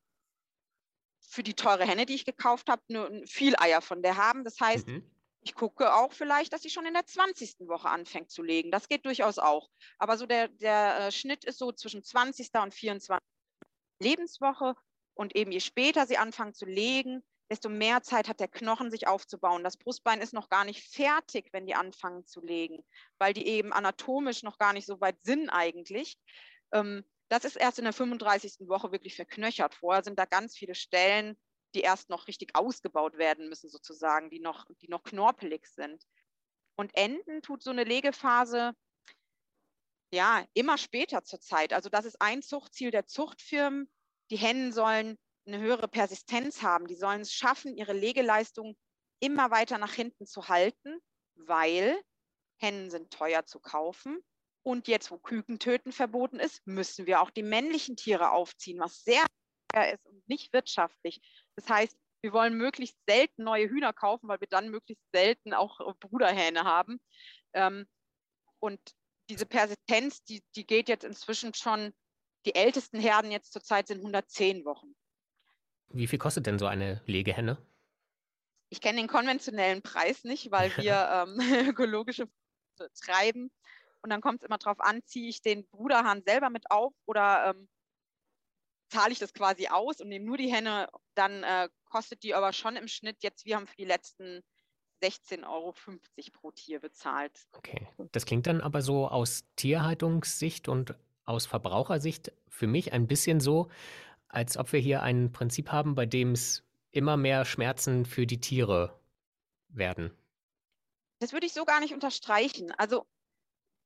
für 1.19 1.43
die 1.43 1.55
teure 1.55 1.85
Henne, 1.85 2.07
die 2.07 2.15
ich 2.15 2.25
gekauft 2.25 2.69
habe, 2.69 2.83
nur 2.87 3.11
viel 3.27 3.57
Eier 3.59 3.83
von 3.83 4.01
der 4.01 4.17
haben. 4.17 4.45
Das 4.45 4.61
heißt, 4.61 4.87
mhm. 4.87 5.11
ich 5.41 5.57
gucke 5.57 5.93
auch 5.93 6.13
vielleicht, 6.13 6.53
dass 6.53 6.63
sie 6.63 6.71
schon 6.71 6.87
in 6.87 6.95
der 6.95 7.05
20. 7.05 7.67
Woche 7.67 7.89
anfängt 7.89 8.31
zu 8.31 8.45
legen. 8.45 8.71
Das 8.71 8.87
geht 8.87 9.07
durchaus 9.07 9.39
auch. 9.39 9.69
Aber 9.99 10.17
so 10.17 10.27
der, 10.27 10.47
der 10.47 11.09
äh, 11.09 11.11
Schnitt 11.11 11.45
ist 11.45 11.59
so 11.59 11.73
zwischen 11.73 12.05
20. 12.05 12.51
und 12.63 12.73
24. 12.73 13.27
Lebenswoche. 14.01 14.77
Und 15.15 15.35
eben 15.35 15.51
je 15.51 15.59
später 15.59 16.07
sie 16.07 16.17
anfangen 16.17 16.55
zu 16.55 16.65
legen, 16.65 17.25
desto 17.51 17.69
mehr 17.69 18.03
Zeit 18.03 18.29
hat 18.29 18.41
der 18.41 18.49
Knochen, 18.49 18.91
sich 18.91 19.07
aufzubauen. 19.07 19.63
Das 19.63 19.77
Brustbein 19.77 20.21
ist 20.21 20.33
noch 20.33 20.49
gar 20.49 20.65
nicht 20.65 20.83
fertig, 20.93 21.53
wenn 21.53 21.67
die 21.67 21.75
anfangen 21.75 22.27
zu 22.27 22.41
legen, 22.41 22.85
weil 23.19 23.33
die 23.33 23.47
eben 23.47 23.73
anatomisch 23.73 24.43
noch 24.43 24.59
gar 24.59 24.73
nicht 24.73 24.87
so 24.87 25.01
weit 25.01 25.21
sind 25.23 25.49
eigentlich. 25.51 26.19
Ähm, 26.73 27.05
das 27.29 27.45
ist 27.45 27.57
erst 27.57 27.79
in 27.79 27.85
der 27.85 27.93
35. 27.93 28.69
Woche 28.69 28.93
wirklich 28.93 29.17
verknöchert. 29.17 29.75
Vorher 29.75 30.05
sind 30.05 30.19
da 30.19 30.25
ganz 30.25 30.57
viele 30.57 30.75
Stellen, 30.75 31.37
die 31.75 31.81
erst 31.81 32.09
noch 32.09 32.29
richtig 32.29 32.55
ausgebaut 32.55 33.19
werden 33.19 33.49
müssen, 33.49 33.69
sozusagen, 33.69 34.31
die 34.31 34.41
noch, 34.41 34.67
die 34.81 34.89
noch 34.89 35.03
knorpelig 35.03 35.67
sind. 35.67 36.05
Und 36.77 36.97
enden 36.97 37.43
tut 37.43 37.63
so 37.63 37.71
eine 37.71 37.85
Legephase 37.85 38.75
ja 40.13 40.47
immer 40.55 40.79
später 40.79 41.25
zur 41.25 41.41
Zeit. 41.41 41.73
Also 41.73 41.89
das 41.89 42.05
ist 42.05 42.21
ein 42.21 42.43
Zuchtziel 42.43 42.91
der 42.91 43.07
Zuchtfirmen. 43.07 43.91
Die 44.31 44.37
Hennen 44.37 44.73
sollen 44.73 45.19
eine 45.47 45.59
höhere 45.59 45.89
Persistenz 45.89 46.63
haben. 46.63 46.87
Die 46.87 46.97
sollen 46.97 47.21
es 47.21 47.33
schaffen, 47.33 47.77
ihre 47.77 47.93
Legeleistung 47.93 48.77
immer 49.21 49.51
weiter 49.51 49.79
nach 49.79 49.93
hinten 49.93 50.27
zu 50.27 50.49
halten, 50.49 50.99
weil 51.35 52.01
Hennen 52.59 52.91
sind 52.91 53.11
teuer 53.11 53.45
zu 53.47 53.61
kaufen 53.61 54.23
und 54.67 54.89
jetzt, 54.89 55.13
wo 55.13 55.19
Kükentöten 55.19 55.93
verboten 55.93 56.41
ist, 56.41 56.67
müssen 56.67 57.07
wir 57.07 57.21
auch 57.21 57.31
die 57.31 57.45
männlichen 57.45 57.95
Tiere 57.95 58.33
aufziehen, 58.33 58.81
was 58.81 59.05
sehr 59.05 59.25
teuer 59.73 59.93
ist 59.93 60.05
und 60.07 60.29
nicht 60.29 60.53
wirtschaftlich. 60.53 61.21
Das 61.55 61.69
heißt, 61.69 61.97
wir 62.21 62.33
wollen 62.33 62.57
möglichst 62.57 62.99
selten 63.09 63.45
neue 63.45 63.69
Hühner 63.69 63.93
kaufen, 63.93 64.27
weil 64.27 64.41
wir 64.41 64.49
dann 64.49 64.71
möglichst 64.71 65.05
selten 65.13 65.55
auch 65.55 65.79
äh, 65.79 65.95
Bruderhähne 66.01 66.65
haben. 66.65 67.01
Ähm, 67.53 67.87
und 68.59 68.81
diese 69.31 69.47
Persistenz, 69.47 70.25
die, 70.25 70.43
die 70.57 70.67
geht 70.67 70.89
jetzt 70.89 71.05
inzwischen 71.05 71.55
schon, 71.55 71.95
die 72.45 72.57
ältesten 72.57 72.99
Herden 72.99 73.31
jetzt 73.31 73.53
zurzeit 73.53 73.87
sind 73.87 73.99
110 73.99 74.65
Wochen. 74.65 74.97
Wie 75.89 76.07
viel 76.07 76.19
kostet 76.19 76.47
denn 76.47 76.59
so 76.59 76.67
eine 76.67 77.01
Legehenne? 77.07 77.59
Ich 78.69 78.81
kenne 78.81 78.99
den 78.99 79.09
konventionellen 79.09 79.83
Preis 79.83 80.25
nicht, 80.25 80.51
weil 80.51 80.77
wir 80.77 81.27
ähm, 81.29 81.39
ökologische 81.69 82.29
treiben. 83.01 83.51
Und 84.03 84.11
dann 84.11 84.21
kommt 84.21 84.43
es 84.43 84.47
immer 84.47 84.59
darauf 84.59 84.81
an, 84.81 85.03
ziehe 85.05 85.29
ich 85.29 85.43
den 85.43 85.67
Bruderhahn 85.69 86.23
selber 86.23 86.51
mit 86.51 86.71
auf 86.71 86.93
oder 87.07 87.51
ähm, 87.51 87.69
zahle 88.89 89.13
ich 89.13 89.19
das 89.19 89.33
quasi 89.33 89.69
aus 89.69 90.01
und 90.01 90.09
nehme 90.09 90.25
nur 90.25 90.37
die 90.37 90.53
Henne. 90.53 90.89
Dann 91.15 91.43
äh, 91.43 91.69
kostet 91.85 92.23
die 92.23 92.35
aber 92.35 92.53
schon 92.53 92.77
im 92.77 92.89
Schnitt 92.89 93.23
jetzt, 93.23 93.47
wir 93.47 93.57
haben 93.57 93.67
für 93.67 93.77
die 93.77 93.85
letzten 93.85 94.43
16,50 95.03 95.47
Euro 95.47 95.75
pro 96.33 96.51
Tier 96.53 96.81
bezahlt. 96.81 97.47
Okay, 97.53 97.87
das 98.13 98.27
klingt 98.27 98.47
dann 98.47 98.61
aber 98.61 98.83
so 98.83 99.09
aus 99.09 99.45
Tierhaltungssicht 99.57 100.69
und 100.69 100.95
aus 101.25 101.47
Verbrauchersicht 101.47 102.33
für 102.49 102.67
mich 102.67 102.93
ein 102.93 103.07
bisschen 103.07 103.41
so, 103.41 103.69
als 104.29 104.57
ob 104.57 104.73
wir 104.73 104.81
hier 104.81 105.03
ein 105.03 105.33
Prinzip 105.33 105.71
haben, 105.71 105.95
bei 105.95 106.07
dem 106.07 106.33
es 106.33 106.65
immer 106.91 107.17
mehr 107.17 107.45
Schmerzen 107.45 108.05
für 108.05 108.27
die 108.27 108.41
Tiere 108.41 108.99
werden. 109.69 110.17
Das 111.21 111.33
würde 111.33 111.47
ich 111.47 111.53
so 111.53 111.65
gar 111.65 111.81
nicht 111.81 111.95
unterstreichen. 111.95 112.73
Also 112.73 113.07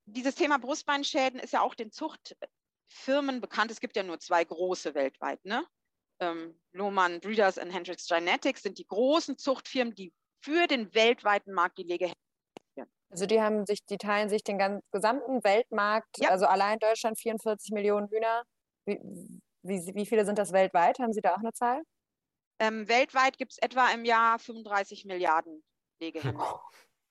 dieses 0.05 0.35
Thema 0.35 0.57
Brustbeinschäden 0.57 1.39
ist 1.39 1.53
ja 1.53 1.61
auch 1.61 1.75
den 1.75 1.91
Zuchtfirmen 1.91 3.41
bekannt. 3.41 3.71
Es 3.71 3.79
gibt 3.79 3.95
ja 3.95 4.03
nur 4.03 4.19
zwei 4.19 4.43
große 4.43 4.95
weltweit. 4.95 5.43
Ne? 5.45 5.65
Ähm, 6.19 6.55
Lohmann 6.73 7.19
Breeders 7.19 7.57
und 7.57 7.71
Hendrix 7.71 8.07
Genetics 8.07 8.63
sind 8.63 8.77
die 8.77 8.87
großen 8.87 9.37
Zuchtfirmen, 9.37 9.95
die 9.95 10.13
für 10.41 10.67
den 10.67 10.93
weltweiten 10.93 11.53
Markt 11.53 11.77
die 11.77 11.83
Lege 11.83 12.11
also 13.11 13.25
die 13.25 13.41
haben 13.41 13.65
sich, 13.65 13.85
die 13.85 13.97
teilen 13.97 14.29
sich 14.29 14.43
den 14.43 14.57
ganzen, 14.57 14.81
gesamten 14.91 15.43
Weltmarkt, 15.43 16.17
ja. 16.19 16.29
also 16.29 16.45
allein 16.45 16.79
Deutschland 16.79 17.19
44 17.19 17.71
Millionen 17.71 18.07
Hühner. 18.07 18.43
Wie, 18.85 18.99
wie, 19.63 19.93
wie 19.95 20.05
viele 20.05 20.25
sind 20.25 20.37
das 20.37 20.51
weltweit? 20.53 20.99
Haben 20.99 21.13
Sie 21.13 21.21
da 21.21 21.33
auch 21.33 21.39
eine 21.39 21.53
Zahl? 21.53 21.83
Ähm, 22.59 22.87
weltweit 22.87 23.37
gibt 23.37 23.53
es 23.53 23.57
etwa 23.57 23.89
im 23.89 24.05
Jahr 24.05 24.39
35 24.39 25.05
Milliarden 25.05 25.63
Legehennen. 25.99 26.41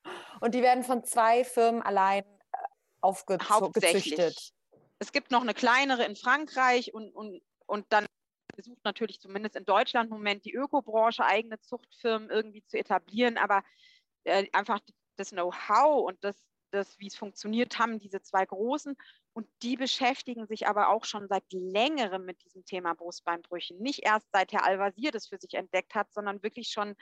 Und 0.40 0.54
die 0.54 0.62
werden 0.62 0.84
von 0.84 1.04
zwei 1.04 1.44
Firmen 1.44 1.82
allein 1.82 2.24
äh, 2.24 2.56
aufgezüchtet. 3.00 4.52
Es 4.98 5.12
gibt 5.12 5.30
noch 5.30 5.42
eine 5.42 5.54
kleinere 5.54 6.04
in 6.04 6.14
Frankreich 6.14 6.92
und, 6.92 7.10
und, 7.14 7.42
und 7.66 7.86
dann 7.88 8.06
versucht 8.54 8.84
natürlich 8.84 9.18
zumindest 9.20 9.56
in 9.56 9.64
Deutschland 9.64 10.10
im 10.10 10.16
Moment 10.16 10.44
die 10.44 10.52
Ökobranche 10.54 11.24
eigene 11.24 11.58
Zuchtfirmen 11.60 12.28
irgendwie 12.28 12.64
zu 12.66 12.78
etablieren, 12.78 13.38
aber 13.38 13.64
äh, 14.24 14.46
einfach 14.52 14.80
das 15.16 15.30
Know-how 15.30 16.06
und 16.06 16.22
das, 16.22 16.36
das 16.70 16.98
wie 16.98 17.06
es 17.06 17.16
funktioniert, 17.16 17.78
haben 17.78 17.98
diese 17.98 18.20
zwei 18.22 18.44
großen. 18.44 18.96
Und 19.32 19.46
die 19.62 19.76
beschäftigen 19.76 20.46
sich 20.46 20.66
aber 20.66 20.88
auch 20.88 21.04
schon 21.04 21.28
seit 21.28 21.44
längerem 21.52 22.24
mit 22.24 22.42
diesem 22.44 22.64
Thema 22.64 22.94
Brustbeinbrüchen. 22.94 23.78
Nicht 23.78 24.00
erst 24.04 24.26
seit 24.32 24.52
Herr 24.52 24.64
Al-Wazir 24.64 25.12
das 25.12 25.28
für 25.28 25.38
sich 25.38 25.54
entdeckt 25.54 25.94
hat, 25.94 26.12
sondern 26.12 26.42
wirklich 26.42 26.68
schon 26.68 26.96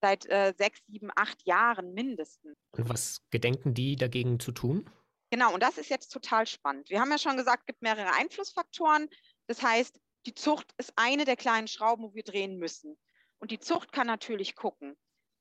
seit 0.00 0.26
äh, 0.26 0.54
sechs, 0.56 0.80
sieben, 0.86 1.10
acht 1.16 1.44
Jahren 1.46 1.94
mindestens. 1.94 2.56
Und 2.72 2.88
was 2.88 3.22
gedenken 3.30 3.74
die 3.74 3.96
dagegen 3.96 4.38
zu 4.38 4.52
tun? 4.52 4.88
Genau, 5.30 5.52
und 5.52 5.62
das 5.62 5.78
ist 5.78 5.88
jetzt 5.88 6.10
total 6.10 6.46
spannend. 6.46 6.90
Wir 6.90 7.00
haben 7.00 7.10
ja 7.10 7.18
schon 7.18 7.36
gesagt, 7.36 7.62
es 7.62 7.66
gibt 7.66 7.82
mehrere 7.82 8.12
Einflussfaktoren. 8.12 9.08
Das 9.48 9.62
heißt, 9.62 9.98
die 10.26 10.34
Zucht 10.34 10.72
ist 10.76 10.92
eine 10.96 11.24
der 11.24 11.36
kleinen 11.36 11.68
Schrauben, 11.68 12.04
wo 12.04 12.14
wir 12.14 12.22
drehen 12.22 12.58
müssen. 12.58 12.96
Und 13.38 13.50
die 13.50 13.58
Zucht 13.58 13.92
kann 13.92 14.06
natürlich 14.06 14.54
gucken, 14.54 14.96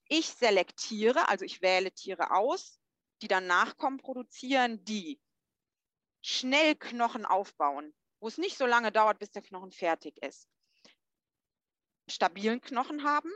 ich 0.07 0.27
selektiere, 0.27 1.29
also 1.29 1.45
ich 1.45 1.61
wähle 1.61 1.91
Tiere 1.91 2.31
aus, 2.31 2.79
die 3.21 3.27
dann 3.27 3.47
Nachkommen 3.47 3.97
produzieren, 3.97 4.83
die 4.83 5.19
schnell 6.23 6.75
Knochen 6.75 7.25
aufbauen, 7.25 7.93
wo 8.19 8.27
es 8.27 8.37
nicht 8.37 8.57
so 8.57 8.65
lange 8.65 8.91
dauert, 8.91 9.19
bis 9.19 9.31
der 9.31 9.41
Knochen 9.41 9.71
fertig 9.71 10.17
ist. 10.23 10.47
Stabilen 12.09 12.61
Knochen 12.61 13.03
haben, 13.03 13.31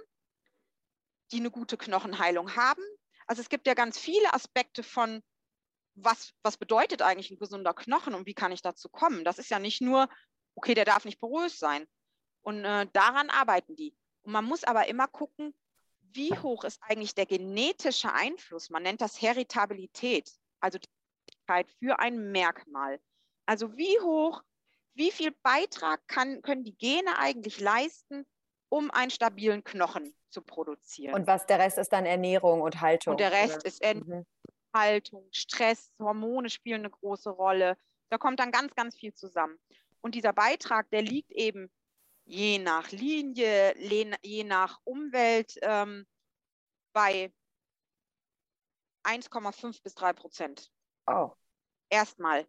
die 1.31 1.37
eine 1.37 1.51
gute 1.51 1.77
Knochenheilung 1.77 2.55
haben. 2.55 2.83
Also 3.27 3.41
es 3.41 3.49
gibt 3.49 3.67
ja 3.67 3.73
ganz 3.73 3.99
viele 3.99 4.33
Aspekte 4.33 4.83
von, 4.83 5.21
was, 5.95 6.33
was 6.43 6.57
bedeutet 6.57 7.01
eigentlich 7.01 7.29
ein 7.29 7.39
gesunder 7.39 7.73
Knochen 7.73 8.13
und 8.15 8.25
wie 8.25 8.33
kann 8.33 8.53
ich 8.53 8.61
dazu 8.61 8.87
kommen. 8.89 9.25
Das 9.25 9.37
ist 9.37 9.49
ja 9.49 9.59
nicht 9.59 9.81
nur, 9.81 10.07
okay, 10.55 10.73
der 10.73 10.85
darf 10.85 11.03
nicht 11.03 11.19
porös 11.19 11.59
sein. 11.59 11.85
Und 12.41 12.63
äh, 12.63 12.87
daran 12.93 13.29
arbeiten 13.29 13.75
die. 13.75 13.97
Und 14.21 14.31
man 14.31 14.45
muss 14.45 14.63
aber 14.63 14.87
immer 14.87 15.07
gucken, 15.07 15.53
wie 15.99 16.31
hoch 16.39 16.63
ist 16.63 16.81
eigentlich 16.81 17.15
der 17.15 17.25
genetische 17.25 18.13
Einfluss? 18.13 18.69
Man 18.69 18.83
nennt 18.83 19.01
das 19.01 19.21
Heritabilität, 19.21 20.31
also 20.61 20.77
die 20.79 20.87
für 21.79 21.99
ein 21.99 22.31
Merkmal. 22.31 22.99
Also 23.45 23.77
wie 23.77 23.99
hoch, 24.01 24.43
wie 24.93 25.11
viel 25.11 25.31
Beitrag 25.43 26.05
kann, 26.07 26.41
können 26.41 26.63
die 26.63 26.77
Gene 26.77 27.17
eigentlich 27.17 27.59
leisten, 27.59 28.25
um 28.69 28.91
einen 28.91 29.11
stabilen 29.11 29.63
Knochen 29.63 30.13
zu 30.29 30.41
produzieren? 30.41 31.13
Und 31.13 31.27
was 31.27 31.45
der 31.45 31.59
Rest 31.59 31.77
ist 31.77 31.93
dann 31.93 32.05
Ernährung 32.05 32.61
und 32.61 32.81
Haltung. 32.81 33.11
Und 33.11 33.19
der 33.19 33.31
Rest 33.31 33.57
oder? 33.57 33.65
ist 33.65 33.81
Ernährung, 33.81 34.19
mhm. 34.19 34.25
Haltung, 34.75 35.27
Stress, 35.31 35.91
Hormone 35.99 36.49
spielen 36.49 36.81
eine 36.81 36.89
große 36.89 37.29
Rolle. 37.29 37.77
Da 38.09 38.17
kommt 38.17 38.39
dann 38.39 38.51
ganz, 38.51 38.75
ganz 38.75 38.95
viel 38.95 39.13
zusammen. 39.13 39.57
Und 40.01 40.15
dieser 40.15 40.33
Beitrag, 40.33 40.89
der 40.91 41.01
liegt 41.01 41.31
eben 41.31 41.71
je 42.25 42.59
nach 42.59 42.91
Linie, 42.91 43.73
je 44.21 44.43
nach 44.43 44.79
Umwelt 44.83 45.57
ähm, 45.61 46.05
bei 46.93 47.31
1,5 49.03 49.81
bis 49.81 49.95
3 49.95 50.13
Prozent. 50.13 50.69
Oh. 51.07 51.31
Erstmal. 51.89 52.45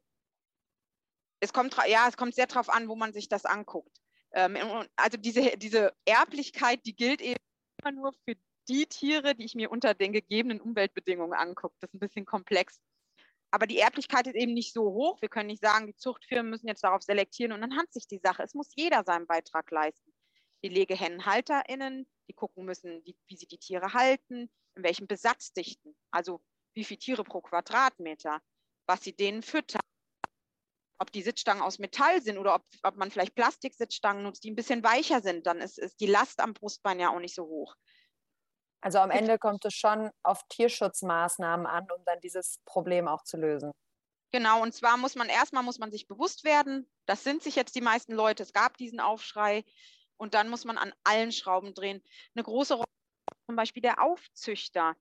Es 1.40 1.52
kommt, 1.52 1.76
ja, 1.86 2.08
es 2.08 2.16
kommt 2.16 2.34
sehr 2.34 2.46
darauf 2.46 2.68
an, 2.68 2.88
wo 2.88 2.96
man 2.96 3.12
sich 3.12 3.28
das 3.28 3.44
anguckt. 3.44 3.96
Ähm, 4.32 4.56
also 4.96 5.16
diese, 5.16 5.56
diese 5.56 5.94
Erblichkeit, 6.04 6.84
die 6.84 6.94
gilt 6.94 7.20
eben 7.20 7.40
immer 7.80 7.92
nur 7.92 8.12
für 8.12 8.34
die 8.68 8.86
Tiere, 8.86 9.34
die 9.34 9.44
ich 9.44 9.54
mir 9.54 9.70
unter 9.70 9.94
den 9.94 10.12
gegebenen 10.12 10.60
Umweltbedingungen 10.60 11.38
angucke. 11.38 11.76
Das 11.80 11.88
ist 11.88 11.94
ein 11.94 12.00
bisschen 12.00 12.26
komplex. 12.26 12.80
Aber 13.50 13.66
die 13.66 13.78
Erblichkeit 13.78 14.26
ist 14.26 14.34
eben 14.34 14.52
nicht 14.52 14.74
so 14.74 14.82
hoch. 14.92 15.22
Wir 15.22 15.30
können 15.30 15.46
nicht 15.46 15.62
sagen, 15.62 15.86
die 15.86 15.96
Zuchtfirmen 15.96 16.50
müssen 16.50 16.68
jetzt 16.68 16.84
darauf 16.84 17.02
selektieren 17.02 17.52
und 17.52 17.62
dann 17.62 17.76
hat 17.76 17.90
sich 17.92 18.06
die 18.06 18.18
Sache. 18.18 18.42
Es 18.42 18.54
muss 18.54 18.68
jeder 18.74 19.04
seinen 19.04 19.26
Beitrag 19.26 19.70
leisten. 19.70 20.12
Die 20.62 20.68
LegehennenhalterInnen, 20.68 22.06
die 22.28 22.34
gucken 22.34 22.64
müssen, 22.66 23.02
wie, 23.04 23.16
wie 23.26 23.36
sie 23.36 23.46
die 23.46 23.58
Tiere 23.58 23.94
halten, 23.94 24.50
in 24.74 24.82
welchen 24.82 25.06
Besatzdichten, 25.06 25.96
also 26.10 26.42
wie 26.74 26.84
viele 26.84 26.98
Tiere 26.98 27.24
pro 27.24 27.40
Quadratmeter, 27.40 28.42
was 28.88 29.02
sie 29.02 29.14
denen 29.14 29.42
füttern, 29.42 29.80
ob 31.00 31.12
die 31.12 31.22
Sitzstangen 31.22 31.62
aus 31.62 31.78
Metall 31.78 32.20
sind 32.22 32.38
oder 32.38 32.56
ob, 32.56 32.64
ob 32.82 32.96
man 32.96 33.10
vielleicht 33.10 33.34
Plastiksitzstangen 33.34 34.22
nutzt, 34.22 34.42
die 34.42 34.50
ein 34.50 34.56
bisschen 34.56 34.82
weicher 34.82 35.20
sind, 35.20 35.46
dann 35.46 35.60
ist, 35.60 35.78
ist 35.78 36.00
die 36.00 36.06
Last 36.06 36.40
am 36.40 36.54
Brustbein 36.54 36.98
ja 36.98 37.10
auch 37.10 37.20
nicht 37.20 37.34
so 37.34 37.46
hoch. 37.46 37.76
Also 38.80 38.98
am 38.98 39.10
Ende 39.10 39.38
kommt 39.38 39.64
es 39.64 39.74
schon 39.74 40.10
auf 40.22 40.42
Tierschutzmaßnahmen 40.48 41.66
an, 41.66 41.86
um 41.90 42.04
dann 42.04 42.20
dieses 42.20 42.60
Problem 42.64 43.08
auch 43.08 43.24
zu 43.24 43.36
lösen. 43.36 43.72
Genau, 44.32 44.62
und 44.62 44.74
zwar 44.74 44.96
muss 44.96 45.14
man 45.14 45.28
erstmal 45.28 45.62
muss 45.62 45.78
man 45.78 45.90
sich 45.90 46.06
bewusst 46.06 46.44
werden, 46.44 46.88
das 47.06 47.24
sind 47.24 47.42
sich 47.42 47.56
jetzt 47.56 47.74
die 47.74 47.80
meisten 47.80 48.12
Leute, 48.12 48.42
es 48.42 48.52
gab 48.52 48.76
diesen 48.76 49.00
Aufschrei 49.00 49.64
und 50.16 50.34
dann 50.34 50.48
muss 50.48 50.64
man 50.64 50.78
an 50.78 50.92
allen 51.02 51.32
Schrauben 51.32 51.74
drehen. 51.74 52.02
Eine 52.34 52.44
große 52.44 52.74
Rolle 52.74 52.86
zum 53.46 53.56
Beispiel 53.56 53.82
der 53.82 54.02
Aufzüchter, 54.02 54.94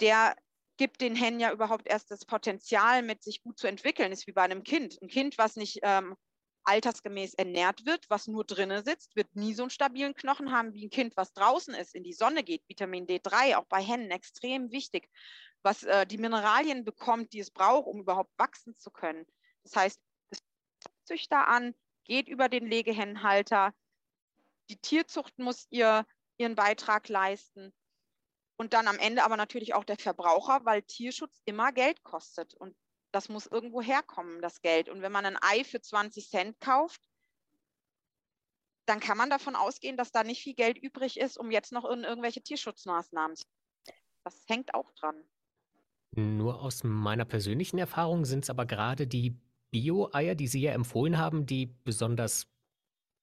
der 0.00 0.36
gibt 0.78 1.00
den 1.00 1.16
Hennen 1.16 1.40
ja 1.40 1.52
überhaupt 1.52 1.86
erst 1.86 2.10
das 2.10 2.24
Potenzial 2.24 3.02
mit, 3.02 3.22
sich 3.22 3.42
gut 3.42 3.58
zu 3.58 3.66
entwickeln, 3.66 4.12
ist 4.12 4.26
wie 4.26 4.32
bei 4.32 4.42
einem 4.42 4.62
Kind. 4.62 4.98
Ein 5.02 5.08
Kind, 5.08 5.36
was 5.36 5.56
nicht 5.56 5.80
ähm, 5.82 6.16
altersgemäß 6.64 7.34
ernährt 7.34 7.84
wird, 7.84 8.08
was 8.08 8.28
nur 8.28 8.44
drinnen 8.44 8.84
sitzt, 8.84 9.16
wird 9.16 9.34
nie 9.34 9.54
so 9.54 9.64
einen 9.64 9.70
stabilen 9.70 10.14
Knochen 10.14 10.52
haben 10.52 10.72
wie 10.74 10.86
ein 10.86 10.90
Kind, 10.90 11.16
was 11.16 11.32
draußen 11.32 11.74
ist, 11.74 11.94
in 11.94 12.04
die 12.04 12.12
Sonne 12.12 12.44
geht. 12.44 12.62
Vitamin 12.68 13.06
D3, 13.06 13.56
auch 13.56 13.66
bei 13.66 13.82
Hennen 13.82 14.10
extrem 14.10 14.70
wichtig, 14.70 15.08
was 15.62 15.82
äh, 15.82 16.06
die 16.06 16.18
Mineralien 16.18 16.84
bekommt, 16.84 17.32
die 17.32 17.40
es 17.40 17.50
braucht, 17.50 17.88
um 17.88 18.00
überhaupt 18.00 18.30
wachsen 18.38 18.74
zu 18.76 18.90
können. 18.90 19.26
Das 19.64 19.76
heißt, 19.76 20.00
es 20.30 20.38
Züchter 21.04 21.48
an, 21.48 21.74
geht 22.04 22.28
über 22.28 22.48
den 22.48 22.66
Legehennenhalter. 22.66 23.74
Die 24.70 24.76
Tierzucht 24.76 25.38
muss 25.38 25.66
ihr, 25.70 26.06
ihren 26.36 26.54
Beitrag 26.54 27.08
leisten. 27.08 27.72
Und 28.58 28.74
dann 28.74 28.88
am 28.88 28.98
Ende 28.98 29.24
aber 29.24 29.36
natürlich 29.36 29.72
auch 29.74 29.84
der 29.84 29.96
Verbraucher, 29.96 30.64
weil 30.64 30.82
Tierschutz 30.82 31.40
immer 31.44 31.72
Geld 31.72 32.02
kostet. 32.02 32.54
Und 32.54 32.76
das 33.12 33.28
muss 33.28 33.46
irgendwo 33.46 33.80
herkommen, 33.80 34.42
das 34.42 34.60
Geld. 34.60 34.88
Und 34.88 35.00
wenn 35.00 35.12
man 35.12 35.24
ein 35.24 35.38
Ei 35.40 35.62
für 35.64 35.80
20 35.80 36.28
Cent 36.28 36.60
kauft, 36.60 37.00
dann 38.84 39.00
kann 39.00 39.16
man 39.16 39.30
davon 39.30 39.54
ausgehen, 39.54 39.96
dass 39.96 40.10
da 40.10 40.24
nicht 40.24 40.42
viel 40.42 40.54
Geld 40.54 40.76
übrig 40.76 41.20
ist, 41.20 41.38
um 41.38 41.50
jetzt 41.50 41.72
noch 41.72 41.84
in 41.84 42.04
irgendwelche 42.04 42.42
Tierschutzmaßnahmen 42.42 43.36
zu. 43.36 43.44
Das 44.24 44.44
hängt 44.48 44.74
auch 44.74 44.90
dran. 44.92 45.22
Nur 46.16 46.60
aus 46.60 46.82
meiner 46.82 47.24
persönlichen 47.24 47.78
Erfahrung 47.78 48.24
sind 48.24 48.44
es 48.44 48.50
aber 48.50 48.66
gerade 48.66 49.06
die 49.06 49.38
Bio-Eier, 49.70 50.34
die 50.34 50.48
Sie 50.48 50.62
ja 50.62 50.72
empfohlen 50.72 51.18
haben, 51.18 51.46
die 51.46 51.66
besonders 51.84 52.48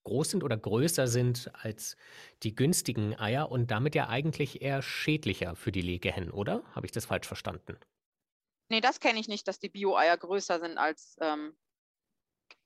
groß 0.06 0.30
sind 0.30 0.44
oder 0.44 0.56
größer 0.56 1.08
sind 1.08 1.50
als 1.62 1.96
die 2.44 2.54
günstigen 2.54 3.18
Eier 3.18 3.50
und 3.50 3.72
damit 3.72 3.96
ja 3.96 4.08
eigentlich 4.08 4.62
eher 4.62 4.80
schädlicher 4.80 5.56
für 5.56 5.72
die 5.72 5.80
Legehennen, 5.80 6.30
oder? 6.30 6.62
Habe 6.74 6.86
ich 6.86 6.92
das 6.92 7.06
falsch 7.06 7.26
verstanden? 7.26 7.76
Nee, 8.68 8.80
das 8.80 9.00
kenne 9.00 9.18
ich 9.18 9.26
nicht, 9.26 9.48
dass 9.48 9.58
die 9.58 9.68
Bio-Eier 9.68 10.16
größer 10.16 10.60
sind 10.60 10.78
als 10.78 11.16
ähm, 11.20 11.56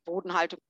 Bodenhaltung 0.05 0.61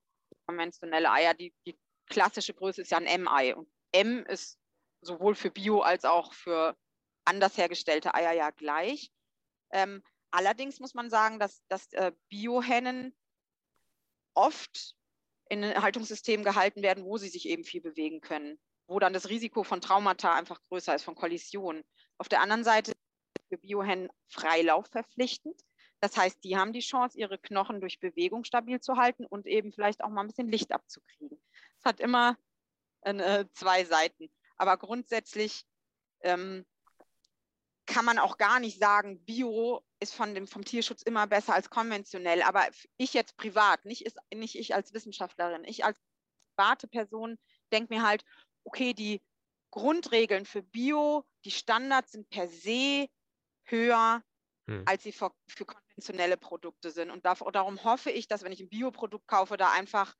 konventionelle 0.46 1.10
Eier. 1.10 1.34
Die, 1.34 1.52
die 1.66 1.76
klassische 2.06 2.54
Größe 2.54 2.82
ist 2.82 2.90
ja 2.92 2.98
ein 2.98 3.06
M-Ei. 3.06 3.56
Und 3.56 3.68
M 3.92 4.24
ist 4.26 4.58
sowohl 5.00 5.34
für 5.34 5.50
Bio 5.50 5.80
als 5.80 6.04
auch 6.04 6.32
für 6.32 6.76
anders 7.24 7.56
hergestellte 7.56 8.14
Eier 8.14 8.32
ja 8.32 8.50
gleich. 8.50 9.10
Ähm, 9.72 10.02
allerdings 10.30 10.78
muss 10.78 10.94
man 10.94 11.10
sagen, 11.10 11.40
dass, 11.40 11.62
dass 11.68 11.92
äh, 11.94 12.12
Biohennen 12.28 13.16
oft 14.34 14.94
in 15.50 15.64
Haltungssystemen 15.64 16.44
gehalten 16.44 16.82
werden, 16.82 17.04
wo 17.04 17.18
sie 17.18 17.28
sich 17.28 17.48
eben 17.48 17.64
viel 17.64 17.80
bewegen 17.80 18.20
können, 18.20 18.58
wo 18.86 18.98
dann 18.98 19.12
das 19.12 19.28
Risiko 19.28 19.64
von 19.64 19.80
Traumata 19.80 20.34
einfach 20.34 20.60
größer 20.68 20.94
ist, 20.94 21.02
von 21.02 21.16
Kollisionen. 21.16 21.82
Auf 22.18 22.28
der 22.28 22.40
anderen 22.40 22.64
Seite 22.64 22.92
für 23.48 23.58
Biohennen 23.58 24.08
Freilauf 24.28 24.86
verpflichtend. 24.86 25.60
Das 26.00 26.16
heißt, 26.16 26.42
die 26.44 26.56
haben 26.56 26.72
die 26.72 26.80
Chance, 26.80 27.18
ihre 27.18 27.36
Knochen 27.36 27.80
durch 27.80 27.98
Bewegung 27.98 28.44
stabil 28.44 28.80
zu 28.80 28.96
halten 28.96 29.26
und 29.26 29.46
eben 29.46 29.72
vielleicht 29.72 30.02
auch 30.02 30.08
mal 30.08 30.22
ein 30.22 30.28
bisschen 30.28 30.48
Licht 30.48 30.72
abzukriegen. 30.72 31.38
Es 31.78 31.84
hat 31.84 32.00
immer 32.00 32.38
äh, 33.02 33.44
zwei 33.52 33.84
Seiten. 33.84 34.30
Aber 34.56 34.76
grundsätzlich 34.76 35.64
ähm, 36.22 36.64
kann 37.90 38.04
man 38.04 38.18
auch 38.20 38.38
gar 38.38 38.60
nicht 38.60 38.78
sagen, 38.78 39.22
Bio 39.24 39.82
ist 39.98 40.14
von 40.14 40.34
dem, 40.34 40.46
vom 40.46 40.64
Tierschutz 40.64 41.02
immer 41.02 41.26
besser 41.26 41.54
als 41.54 41.70
konventionell. 41.70 42.42
Aber 42.42 42.66
ich 42.96 43.12
jetzt 43.14 43.36
privat, 43.36 43.84
nicht, 43.84 44.06
ist, 44.06 44.16
nicht 44.32 44.56
ich 44.56 44.74
als 44.74 44.94
Wissenschaftlerin, 44.94 45.64
ich 45.64 45.84
als 45.84 46.00
private 46.56 46.86
Person 46.86 47.36
denke 47.72 47.92
mir 47.92 48.02
halt, 48.02 48.24
okay, 48.64 48.94
die 48.94 49.20
Grundregeln 49.72 50.46
für 50.46 50.62
Bio, 50.62 51.24
die 51.44 51.50
Standards 51.50 52.12
sind 52.12 52.30
per 52.30 52.48
se 52.48 53.08
höher, 53.64 54.22
hm. 54.68 54.84
als 54.86 55.02
sie 55.02 55.12
für, 55.12 55.32
für, 55.48 55.64
konventionelle 55.64 56.36
Produkte 56.36 56.92
sind. 56.92 57.10
Und 57.10 57.24
darum 57.24 57.82
hoffe 57.82 58.10
ich, 58.10 58.28
dass 58.28 58.42
wenn 58.42 58.52
ich 58.52 58.60
ein 58.60 58.68
Bioprodukt 58.68 59.26
kaufe, 59.26 59.56
da 59.56 59.72
einfach 59.72 60.14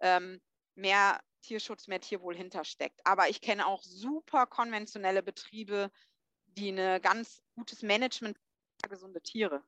ähm, 0.00 0.40
mehr 0.76 1.20
Tierschutz, 1.42 1.88
mehr 1.88 2.00
Tierwohl 2.00 2.36
hintersteckt. 2.36 3.00
Aber 3.04 3.28
ich 3.28 3.40
kenne 3.40 3.66
auch 3.66 3.82
super 3.82 4.46
konventionelle 4.46 5.22
Betriebe, 5.22 5.90
die 6.56 6.70
ein 6.72 7.00
ganz 7.02 7.42
gutes 7.56 7.82
Management 7.82 8.38
gesunde 8.88 9.20
Tiere. 9.22 9.62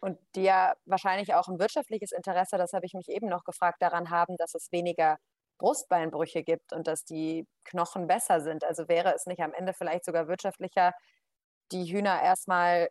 Und 0.00 0.18
die 0.36 0.42
ja 0.44 0.74
wahrscheinlich 0.86 1.34
auch 1.34 1.48
ein 1.48 1.58
wirtschaftliches 1.58 2.12
Interesse, 2.12 2.58
das 2.58 2.72
habe 2.74 2.86
ich 2.86 2.94
mich 2.94 3.08
eben 3.08 3.28
noch 3.28 3.44
gefragt, 3.44 3.82
daran 3.82 4.10
haben, 4.10 4.36
dass 4.36 4.54
es 4.54 4.72
weniger 4.72 5.18
Brustbeinbrüche 5.58 6.42
gibt 6.44 6.72
und 6.72 6.86
dass 6.88 7.04
die 7.04 7.46
Knochen 7.64 8.06
besser 8.06 8.40
sind. 8.40 8.64
Also 8.64 8.88
wäre 8.88 9.14
es 9.14 9.26
nicht 9.26 9.40
am 9.42 9.54
Ende 9.54 9.74
vielleicht 9.74 10.04
sogar 10.04 10.28
wirtschaftlicher, 10.28 10.92
die 11.72 11.84
Hühner 11.92 12.22
erstmal 12.22 12.90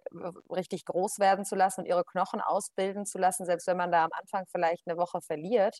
richtig 0.51 0.85
groß 0.85 1.19
werden 1.19 1.45
zu 1.45 1.55
lassen 1.55 1.81
und 1.81 1.87
ihre 1.87 2.03
Knochen 2.05 2.41
ausbilden 2.41 3.05
zu 3.05 3.17
lassen, 3.19 3.45
selbst 3.45 3.67
wenn 3.67 3.77
man 3.77 3.91
da 3.91 4.05
am 4.05 4.11
Anfang 4.13 4.45
vielleicht 4.51 4.87
eine 4.87 4.97
Woche 4.97 5.21
verliert. 5.21 5.79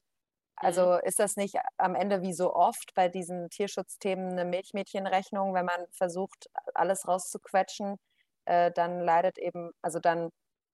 Also 0.63 0.93
mhm. 0.93 0.99
ist 1.03 1.19
das 1.19 1.35
nicht 1.35 1.55
am 1.77 1.95
Ende 1.95 2.21
wie 2.21 2.33
so 2.33 2.53
oft 2.53 2.93
bei 2.93 3.09
diesen 3.09 3.49
Tierschutzthemen 3.49 4.31
eine 4.31 4.45
Milchmädchenrechnung, 4.45 5.53
wenn 5.53 5.65
man 5.65 5.85
versucht, 5.91 6.47
alles 6.73 7.07
rauszuquetschen, 7.07 7.97
äh, 8.45 8.71
dann 8.71 8.99
leidet 9.01 9.37
eben, 9.37 9.71
also 9.81 9.99
dann 9.99 10.29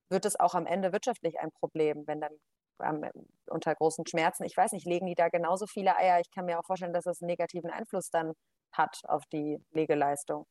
wird 0.09 0.25
es 0.25 0.39
auch 0.39 0.55
am 0.55 0.65
Ende 0.65 0.91
wirtschaftlich 0.91 1.39
ein 1.39 1.51
Problem, 1.51 2.05
wenn 2.07 2.21
dann 2.21 2.33
ähm, 2.81 3.05
unter 3.47 3.75
großen 3.75 4.05
Schmerzen, 4.07 4.43
ich 4.43 4.55
weiß 4.55 4.71
nicht, 4.71 4.85
legen 4.85 5.05
die 5.05 5.15
da 5.15 5.29
genauso 5.29 5.67
viele 5.67 5.95
Eier? 5.97 6.19
Ich 6.19 6.31
kann 6.31 6.45
mir 6.45 6.59
auch 6.59 6.65
vorstellen, 6.65 6.93
dass 6.93 7.03
das 7.03 7.21
einen 7.21 7.27
negativen 7.27 7.69
Einfluss 7.69 8.09
dann 8.09 8.33
hat 8.71 9.01
auf 9.03 9.23
die 9.31 9.57
Legeleistung. 9.71 10.45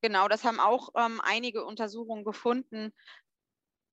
Genau, 0.00 0.28
das 0.28 0.44
haben 0.44 0.60
auch 0.60 0.90
ähm, 0.96 1.20
einige 1.24 1.64
Untersuchungen 1.64 2.24
gefunden. 2.24 2.92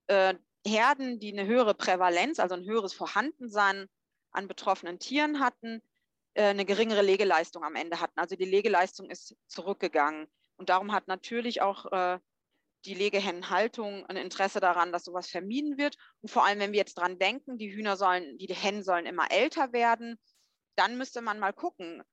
Äh, 0.08 0.36
Herden, 0.66 1.20
die 1.20 1.32
eine 1.32 1.48
höhere 1.48 1.76
Prävalenz, 1.76 2.40
also 2.40 2.56
ein 2.56 2.66
höheres 2.66 2.94
Vorhandensein 2.94 3.88
an 4.36 4.48
betroffenen 4.48 5.00
Tieren 5.00 5.40
hatten, 5.40 5.82
äh, 6.34 6.44
eine 6.44 6.66
geringere 6.66 7.02
Legeleistung 7.02 7.64
am 7.64 7.76
Ende 7.76 8.00
hatten. 8.00 8.20
Also 8.20 8.36
die 8.36 8.46
Legeleistung 8.46 9.10
ist 9.10 9.36
zurückgegangen. 9.48 10.28
Und 10.58 10.70
darum 10.70 10.92
hat 10.92 11.08
natürlich 11.08 11.62
auch 11.62 11.92
äh, 11.92 12.20
die 12.86 12.94
Legehennenhaltung 12.94 14.06
ein 14.06 14.18
Interesse 14.18 14.60
daran, 14.60 14.92
dass 14.92 15.06
sowas 15.06 15.30
vermieden 15.30 15.78
wird. 15.78 15.98
Und 16.22 16.30
vor 16.30 16.46
allem, 16.46 16.60
wenn 16.60 16.72
wir 16.72 16.80
jetzt 16.80 16.96
dran 16.96 17.18
denken, 17.18 17.58
die 17.58 17.74
Hühner 17.74 17.98
sollen, 17.98 18.38
die 18.38 18.54
Hennen 18.54 18.84
sollen 18.84 19.06
immer 19.06 19.32
älter 19.32 19.74
werden, 19.74 20.20
dann 20.76 20.98
müsste 20.98 21.22
man 21.22 21.40
mal 21.40 21.54
gucken, 21.54 22.04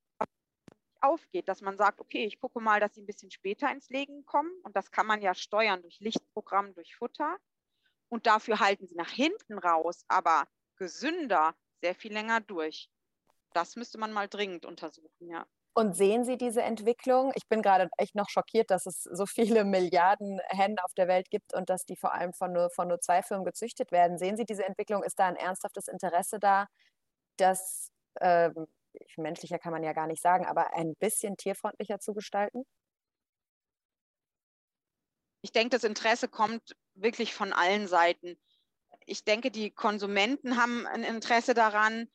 aufgeht, 1.00 1.48
dass 1.48 1.60
man 1.60 1.76
sagt, 1.76 2.00
okay, 2.00 2.24
ich 2.24 2.40
gucke 2.40 2.60
mal, 2.60 2.80
dass 2.80 2.94
sie 2.94 3.02
ein 3.02 3.06
bisschen 3.06 3.30
später 3.30 3.70
ins 3.70 3.90
Legen 3.90 4.24
kommen. 4.24 4.52
Und 4.62 4.76
das 4.76 4.90
kann 4.90 5.06
man 5.06 5.20
ja 5.20 5.34
steuern 5.34 5.82
durch 5.82 6.00
Lichtprogramm, 6.00 6.74
durch 6.74 6.94
Futter. 6.96 7.36
Und 8.08 8.26
dafür 8.26 8.60
halten 8.60 8.86
sie 8.86 8.94
nach 8.94 9.10
hinten 9.10 9.58
raus, 9.58 10.04
aber 10.08 10.46
gesünder, 10.76 11.54
sehr 11.82 11.94
viel 11.94 12.12
länger 12.12 12.40
durch. 12.40 12.88
Das 13.52 13.76
müsste 13.76 13.98
man 13.98 14.12
mal 14.12 14.28
dringend 14.28 14.64
untersuchen, 14.64 15.28
ja. 15.28 15.46
Und 15.74 15.94
sehen 15.94 16.24
Sie 16.24 16.36
diese 16.36 16.62
Entwicklung? 16.62 17.32
Ich 17.34 17.48
bin 17.48 17.62
gerade 17.62 17.88
echt 17.96 18.14
noch 18.14 18.28
schockiert, 18.28 18.70
dass 18.70 18.86
es 18.86 19.02
so 19.04 19.26
viele 19.26 19.64
Milliarden 19.64 20.40
Hennen 20.48 20.78
auf 20.80 20.92
der 20.94 21.08
Welt 21.08 21.30
gibt 21.30 21.54
und 21.54 21.70
dass 21.70 21.84
die 21.84 21.96
vor 21.96 22.12
allem 22.12 22.32
von 22.34 22.52
nur, 22.52 22.70
von 22.70 22.88
nur 22.88 23.00
zwei 23.00 23.22
Firmen 23.22 23.44
gezüchtet 23.44 23.90
werden. 23.90 24.18
Sehen 24.18 24.36
Sie 24.36 24.44
diese 24.44 24.64
Entwicklung? 24.64 25.02
Ist 25.02 25.18
da 25.18 25.26
ein 25.26 25.36
ernsthaftes 25.36 25.88
Interesse 25.88 26.38
da, 26.38 26.66
das 27.38 27.90
äh, 28.20 28.50
menschlicher 29.16 29.58
kann 29.58 29.72
man 29.72 29.82
ja 29.82 29.92
gar 29.94 30.06
nicht 30.06 30.22
sagen, 30.22 30.46
aber 30.46 30.74
ein 30.74 30.94
bisschen 30.96 31.36
tierfreundlicher 31.36 31.98
zu 32.00 32.14
gestalten? 32.14 32.64
Ich 35.42 35.52
denke, 35.52 35.70
das 35.70 35.84
Interesse 35.84 36.28
kommt 36.28 36.76
wirklich 36.94 37.34
von 37.34 37.52
allen 37.52 37.88
Seiten. 37.88 38.38
Ich 39.06 39.24
denke, 39.24 39.50
die 39.50 39.70
Konsumenten 39.70 40.56
haben 40.56 40.86
ein 40.86 41.04
Interesse 41.04 41.54
daran, 41.54 42.08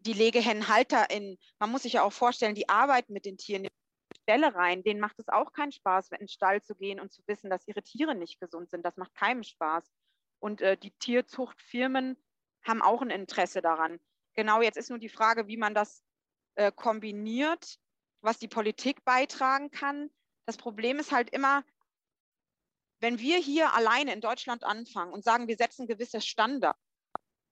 die 0.00 0.12
LegehennenhalterInnen, 0.12 1.38
man 1.58 1.70
muss 1.70 1.82
sich 1.82 1.94
ja 1.94 2.02
auch 2.02 2.12
vorstellen, 2.12 2.54
die 2.54 2.68
arbeiten 2.68 3.12
mit 3.12 3.24
den 3.24 3.38
Tieren 3.38 3.64
in 3.64 3.70
die 3.70 4.20
Stelle 4.22 4.54
rein, 4.54 4.82
denen 4.82 5.00
macht 5.00 5.18
es 5.18 5.28
auch 5.28 5.52
keinen 5.52 5.72
Spaß, 5.72 6.10
in 6.10 6.18
den 6.18 6.28
Stall 6.28 6.62
zu 6.62 6.74
gehen 6.74 7.00
und 7.00 7.12
zu 7.12 7.22
wissen, 7.26 7.50
dass 7.50 7.66
ihre 7.68 7.82
Tiere 7.82 8.14
nicht 8.14 8.40
gesund 8.40 8.70
sind. 8.70 8.84
Das 8.84 8.96
macht 8.96 9.14
keinem 9.14 9.42
Spaß. 9.42 9.84
Und 10.40 10.60
äh, 10.60 10.76
die 10.76 10.90
Tierzuchtfirmen 10.98 12.16
haben 12.64 12.82
auch 12.82 13.02
ein 13.02 13.10
Interesse 13.10 13.62
daran. 13.62 14.00
Genau 14.34 14.60
jetzt 14.60 14.76
ist 14.76 14.90
nur 14.90 14.98
die 14.98 15.08
Frage, 15.08 15.46
wie 15.46 15.56
man 15.56 15.74
das 15.74 16.02
äh, 16.56 16.72
kombiniert, 16.72 17.78
was 18.22 18.38
die 18.38 18.48
Politik 18.48 19.04
beitragen 19.04 19.70
kann. 19.70 20.10
Das 20.46 20.56
Problem 20.56 20.98
ist 20.98 21.12
halt 21.12 21.30
immer, 21.30 21.64
wenn 23.02 23.18
wir 23.18 23.38
hier 23.38 23.74
alleine 23.74 24.12
in 24.12 24.20
Deutschland 24.20 24.62
anfangen 24.62 25.12
und 25.12 25.24
sagen, 25.24 25.48
wir 25.48 25.56
setzen 25.56 25.88
gewisse 25.88 26.20
Standards 26.20 26.78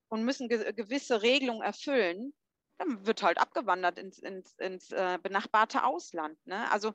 und 0.09 0.25
müssen 0.25 0.49
ge 0.49 0.73
gewisse 0.73 1.23
Regelungen 1.23 1.63
erfüllen, 1.63 2.33
dann 2.79 3.05
wird 3.05 3.23
halt 3.23 3.39
abgewandert 3.39 3.99
ins, 3.99 4.21
ins, 4.21 4.55
ins 4.59 4.91
äh, 4.93 5.19
benachbarte 5.21 5.85
Ausland. 5.85 6.39
Ne? 6.47 6.71
Also 6.71 6.95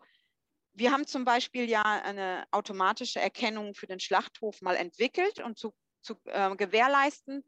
wir 0.74 0.92
haben 0.92 1.06
zum 1.06 1.26
Beispiel 1.26 1.70
ja 1.70 1.84
eine 1.84 2.48
automatische 2.52 3.20
Erkennung 3.20 3.76
für 3.76 3.88
den 3.88 4.00
Schlachthof 4.00 4.62
mal 4.62 4.78
entwickelt 4.78 5.40
und 5.40 5.60
zu, 5.60 5.74
zu 6.02 6.16
äh, 6.26 6.56
gewährleisten, 6.56 7.44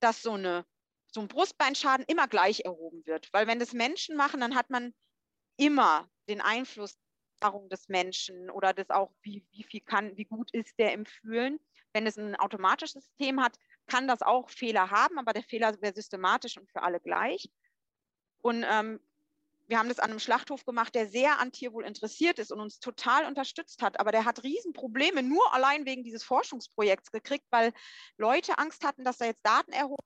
dass 0.00 0.22
so, 0.22 0.32
eine, 0.32 0.66
so 1.12 1.22
ein 1.22 1.28
Brustbeinschaden 1.28 2.04
immer 2.06 2.28
gleich 2.28 2.60
erhoben 2.60 3.06
wird. 3.06 3.32
Weil 3.32 3.46
wenn 3.46 3.58
das 3.58 3.72
Menschen 3.72 4.16
machen, 4.16 4.40
dann 4.40 4.54
hat 4.54 4.68
man 4.68 4.94
immer 5.56 6.10
den 6.28 6.42
Einfluss 6.42 6.98
des 7.68 7.88
Menschen 7.88 8.50
oder 8.50 8.72
das 8.72 8.90
auch, 8.90 9.10
wie, 9.22 9.44
wie 9.50 9.64
viel 9.64 9.80
kann, 9.80 10.16
wie 10.16 10.24
gut 10.24 10.50
ist 10.52 10.78
der 10.78 10.92
im 10.92 11.06
Fühlen. 11.06 11.58
Wenn 11.92 12.06
es 12.06 12.16
ein 12.16 12.36
automatisches 12.36 13.04
System 13.04 13.42
hat, 13.42 13.58
kann 13.86 14.06
das 14.06 14.22
auch 14.22 14.50
Fehler 14.50 14.90
haben, 14.90 15.18
aber 15.18 15.32
der 15.32 15.42
Fehler 15.42 15.80
wäre 15.80 15.94
systematisch 15.94 16.56
und 16.56 16.70
für 16.70 16.82
alle 16.82 17.00
gleich. 17.00 17.50
Und 18.42 18.64
ähm, 18.68 19.00
wir 19.66 19.78
haben 19.78 19.88
das 19.88 20.00
an 20.00 20.10
einem 20.10 20.18
Schlachthof 20.18 20.64
gemacht, 20.64 20.94
der 20.94 21.06
sehr 21.06 21.38
an 21.38 21.52
Tierwohl 21.52 21.84
interessiert 21.84 22.38
ist 22.38 22.50
und 22.50 22.60
uns 22.60 22.80
total 22.80 23.24
unterstützt 23.26 23.82
hat. 23.82 24.00
Aber 24.00 24.10
der 24.10 24.24
hat 24.24 24.42
Riesenprobleme 24.42 25.22
nur 25.22 25.54
allein 25.54 25.86
wegen 25.86 26.02
dieses 26.02 26.24
Forschungsprojekts 26.24 27.12
gekriegt, 27.12 27.46
weil 27.50 27.72
Leute 28.16 28.58
Angst 28.58 28.84
hatten, 28.84 29.04
dass 29.04 29.18
da 29.18 29.26
jetzt 29.26 29.44
Daten 29.46 29.72
erhoben, 29.72 30.04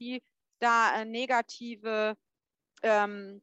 die 0.00 0.22
da 0.58 1.02
äh, 1.02 1.04
negative 1.04 2.16
ähm, 2.82 3.42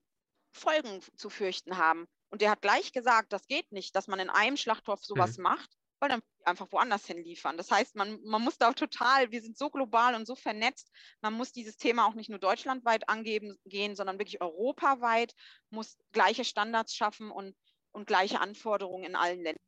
Folgen 0.52 1.02
zu 1.16 1.30
fürchten 1.30 1.78
haben. 1.78 2.08
Und 2.32 2.42
der 2.42 2.50
hat 2.50 2.62
gleich 2.62 2.92
gesagt, 2.92 3.32
das 3.34 3.46
geht 3.48 3.72
nicht, 3.72 3.96
dass 3.96 4.08
man 4.08 4.20
in 4.20 4.30
einem 4.30 4.58
Schlachthof 4.58 5.04
sowas 5.06 5.38
mhm. 5.38 5.44
macht 5.44 5.70
weil 6.02 6.10
dann 6.10 6.22
einfach 6.44 6.68
woanders 6.72 7.06
hin 7.06 7.24
liefern. 7.24 7.58
Das 7.58 7.70
heißt, 7.70 7.96
man, 7.96 8.20
man 8.24 8.42
muss 8.42 8.58
da 8.58 8.70
auch 8.70 8.74
total, 8.74 9.32
wir 9.32 9.42
sind 9.42 9.56
so 9.56 9.70
global 9.70 10.16
und 10.16 10.26
so 10.26 10.36
vernetzt, 10.36 10.92
man 11.22 11.34
muss 11.34 11.52
dieses 11.52 11.78
Thema 11.78 12.08
auch 12.08 12.16
nicht 12.16 12.30
nur 12.30 12.40
deutschlandweit 12.40 13.08
angeben 13.08 13.58
gehen, 13.66 13.96
sondern 13.96 14.18
wirklich 14.18 14.42
europaweit, 14.42 15.34
muss 15.70 15.98
gleiche 16.12 16.44
Standards 16.44 16.96
schaffen 16.96 17.30
und, 17.30 17.56
und 17.92 18.08
gleiche 18.08 18.42
Anforderungen 18.42 19.04
in 19.04 19.16
allen 19.16 19.44
Ländern. 19.44 19.64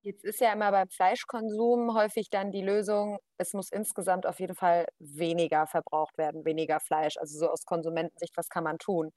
Jetzt 0.00 0.24
ist 0.24 0.40
ja 0.40 0.52
immer 0.52 0.70
beim 0.70 0.88
Fleischkonsum 0.88 1.94
häufig 1.94 2.28
dann 2.30 2.50
die 2.50 2.62
Lösung, 2.62 3.18
es 3.38 3.52
muss 3.52 3.70
insgesamt 3.70 4.26
auf 4.26 4.40
jeden 4.40 4.54
Fall 4.54 4.86
weniger 4.98 5.66
verbraucht 5.66 6.16
werden, 6.18 6.44
weniger 6.44 6.80
Fleisch. 6.80 7.16
Also 7.16 7.38
so 7.38 7.48
aus 7.48 7.64
Konsumentensicht, 7.64 8.36
was 8.36 8.48
kann 8.48 8.64
man 8.64 8.78
tun? 8.78 9.12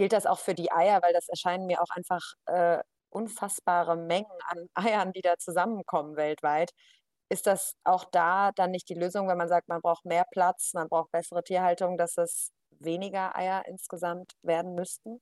Gilt 0.00 0.14
das 0.14 0.24
auch 0.24 0.38
für 0.38 0.54
die 0.54 0.72
Eier, 0.72 1.02
weil 1.02 1.12
das 1.12 1.28
erscheinen 1.28 1.66
mir 1.66 1.82
auch 1.82 1.90
einfach 1.90 2.22
äh, 2.46 2.78
unfassbare 3.10 3.98
Mengen 3.98 4.32
an 4.46 4.66
Eiern, 4.74 5.12
die 5.12 5.20
da 5.20 5.36
zusammenkommen 5.36 6.16
weltweit. 6.16 6.70
Ist 7.28 7.46
das 7.46 7.74
auch 7.84 8.06
da 8.06 8.50
dann 8.52 8.70
nicht 8.70 8.88
die 8.88 8.94
Lösung, 8.94 9.28
wenn 9.28 9.36
man 9.36 9.50
sagt, 9.50 9.68
man 9.68 9.82
braucht 9.82 10.06
mehr 10.06 10.24
Platz, 10.30 10.72
man 10.72 10.88
braucht 10.88 11.12
bessere 11.12 11.44
Tierhaltung, 11.44 11.98
dass 11.98 12.16
es 12.16 12.50
weniger 12.70 13.36
Eier 13.36 13.66
insgesamt 13.66 14.32
werden 14.40 14.74
müssten? 14.74 15.20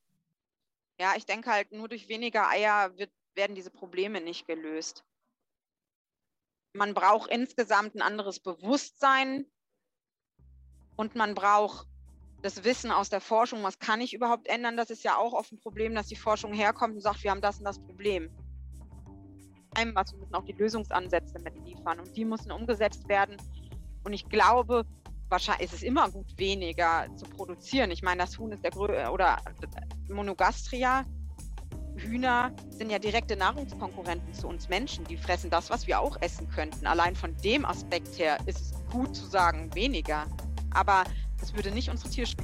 Ja, 1.00 1.14
ich 1.16 1.26
denke 1.26 1.50
halt, 1.50 1.72
nur 1.72 1.88
durch 1.88 2.08
weniger 2.08 2.48
Eier 2.48 2.96
wird, 2.96 3.10
werden 3.34 3.56
diese 3.56 3.72
Probleme 3.72 4.20
nicht 4.20 4.46
gelöst. 4.46 5.04
Man 6.72 6.94
braucht 6.94 7.32
insgesamt 7.32 7.96
ein 7.96 8.02
anderes 8.02 8.38
Bewusstsein 8.38 9.44
und 10.94 11.16
man 11.16 11.34
braucht 11.34 11.88
das 12.42 12.64
Wissen 12.64 12.90
aus 12.90 13.10
der 13.10 13.20
Forschung, 13.20 13.62
was 13.62 13.78
kann 13.78 14.00
ich 14.00 14.14
überhaupt 14.14 14.48
ändern, 14.48 14.76
das 14.76 14.90
ist 14.90 15.02
ja 15.02 15.16
auch 15.16 15.32
oft 15.32 15.52
ein 15.52 15.58
Problem, 15.58 15.94
dass 15.94 16.06
die 16.06 16.16
Forschung 16.16 16.52
herkommt 16.52 16.94
und 16.94 17.00
sagt, 17.00 17.22
wir 17.24 17.30
haben 17.30 17.40
das 17.40 17.58
und 17.58 17.64
das 17.64 17.78
Problem. 17.80 18.30
was, 19.94 20.12
wir 20.12 20.18
müssen 20.18 20.34
auch 20.34 20.44
die 20.44 20.52
Lösungsansätze 20.52 21.38
mitliefern 21.40 22.00
und 22.00 22.16
die 22.16 22.24
müssen 22.24 22.52
umgesetzt 22.52 23.08
werden. 23.08 23.36
Und 24.04 24.12
ich 24.12 24.28
glaube, 24.28 24.84
wahrscheinlich 25.28 25.66
ist 25.66 25.74
es 25.74 25.82
immer 25.82 26.08
gut, 26.10 26.26
weniger 26.38 27.06
zu 27.16 27.26
produzieren. 27.26 27.90
Ich 27.90 28.02
meine, 28.02 28.22
das 28.22 28.38
Huhn 28.38 28.52
ist 28.52 28.62
der 28.62 28.70
größte, 28.70 29.10
oder 29.10 29.38
Monogastria, 30.08 31.04
Hühner 31.96 32.52
sind 32.70 32.90
ja 32.90 32.98
direkte 32.98 33.36
Nahrungskonkurrenten 33.36 34.32
zu 34.32 34.48
uns 34.48 34.68
Menschen. 34.68 35.04
Die 35.06 35.16
fressen 35.16 35.50
das, 35.50 35.70
was 35.70 35.86
wir 35.86 36.00
auch 36.00 36.16
essen 36.20 36.48
könnten. 36.48 36.86
Allein 36.86 37.16
von 37.16 37.36
dem 37.38 37.64
Aspekt 37.64 38.18
her 38.18 38.38
ist 38.46 38.60
es 38.60 38.74
gut 38.90 39.14
zu 39.14 39.26
sagen, 39.26 39.74
weniger. 39.74 40.26
Aber 40.70 41.04
das 41.40 41.54
würde 41.54 41.70
nicht 41.70 41.90
unsere 41.90 42.10
Tierschutz. 42.10 42.42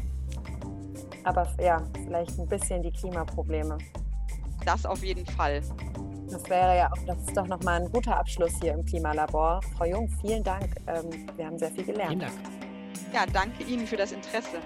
Aber 1.24 1.48
ja, 1.60 1.82
vielleicht 2.04 2.38
ein 2.38 2.46
bisschen 2.46 2.82
die 2.82 2.92
Klimaprobleme. 2.92 3.78
Das 4.64 4.84
auf 4.86 5.02
jeden 5.02 5.26
Fall. 5.26 5.62
Das 6.30 6.48
wäre 6.48 6.76
ja 6.76 6.92
auch, 6.92 7.04
das 7.06 7.18
ist 7.18 7.36
doch 7.36 7.46
nochmal 7.46 7.82
ein 7.82 7.92
guter 7.92 8.16
Abschluss 8.16 8.52
hier 8.60 8.72
im 8.74 8.84
Klimalabor. 8.84 9.60
Frau 9.76 9.84
Jung, 9.84 10.08
vielen 10.20 10.42
Dank. 10.42 10.74
Ähm, 10.86 11.26
wir 11.36 11.46
haben 11.46 11.58
sehr 11.58 11.70
viel 11.70 11.84
gelernt. 11.84 12.08
Vielen 12.08 12.20
Dank. 12.20 12.32
Ja, 13.12 13.24
danke 13.32 13.62
Ihnen 13.64 13.86
für 13.86 13.96
das 13.96 14.12
Interesse. 14.12 14.58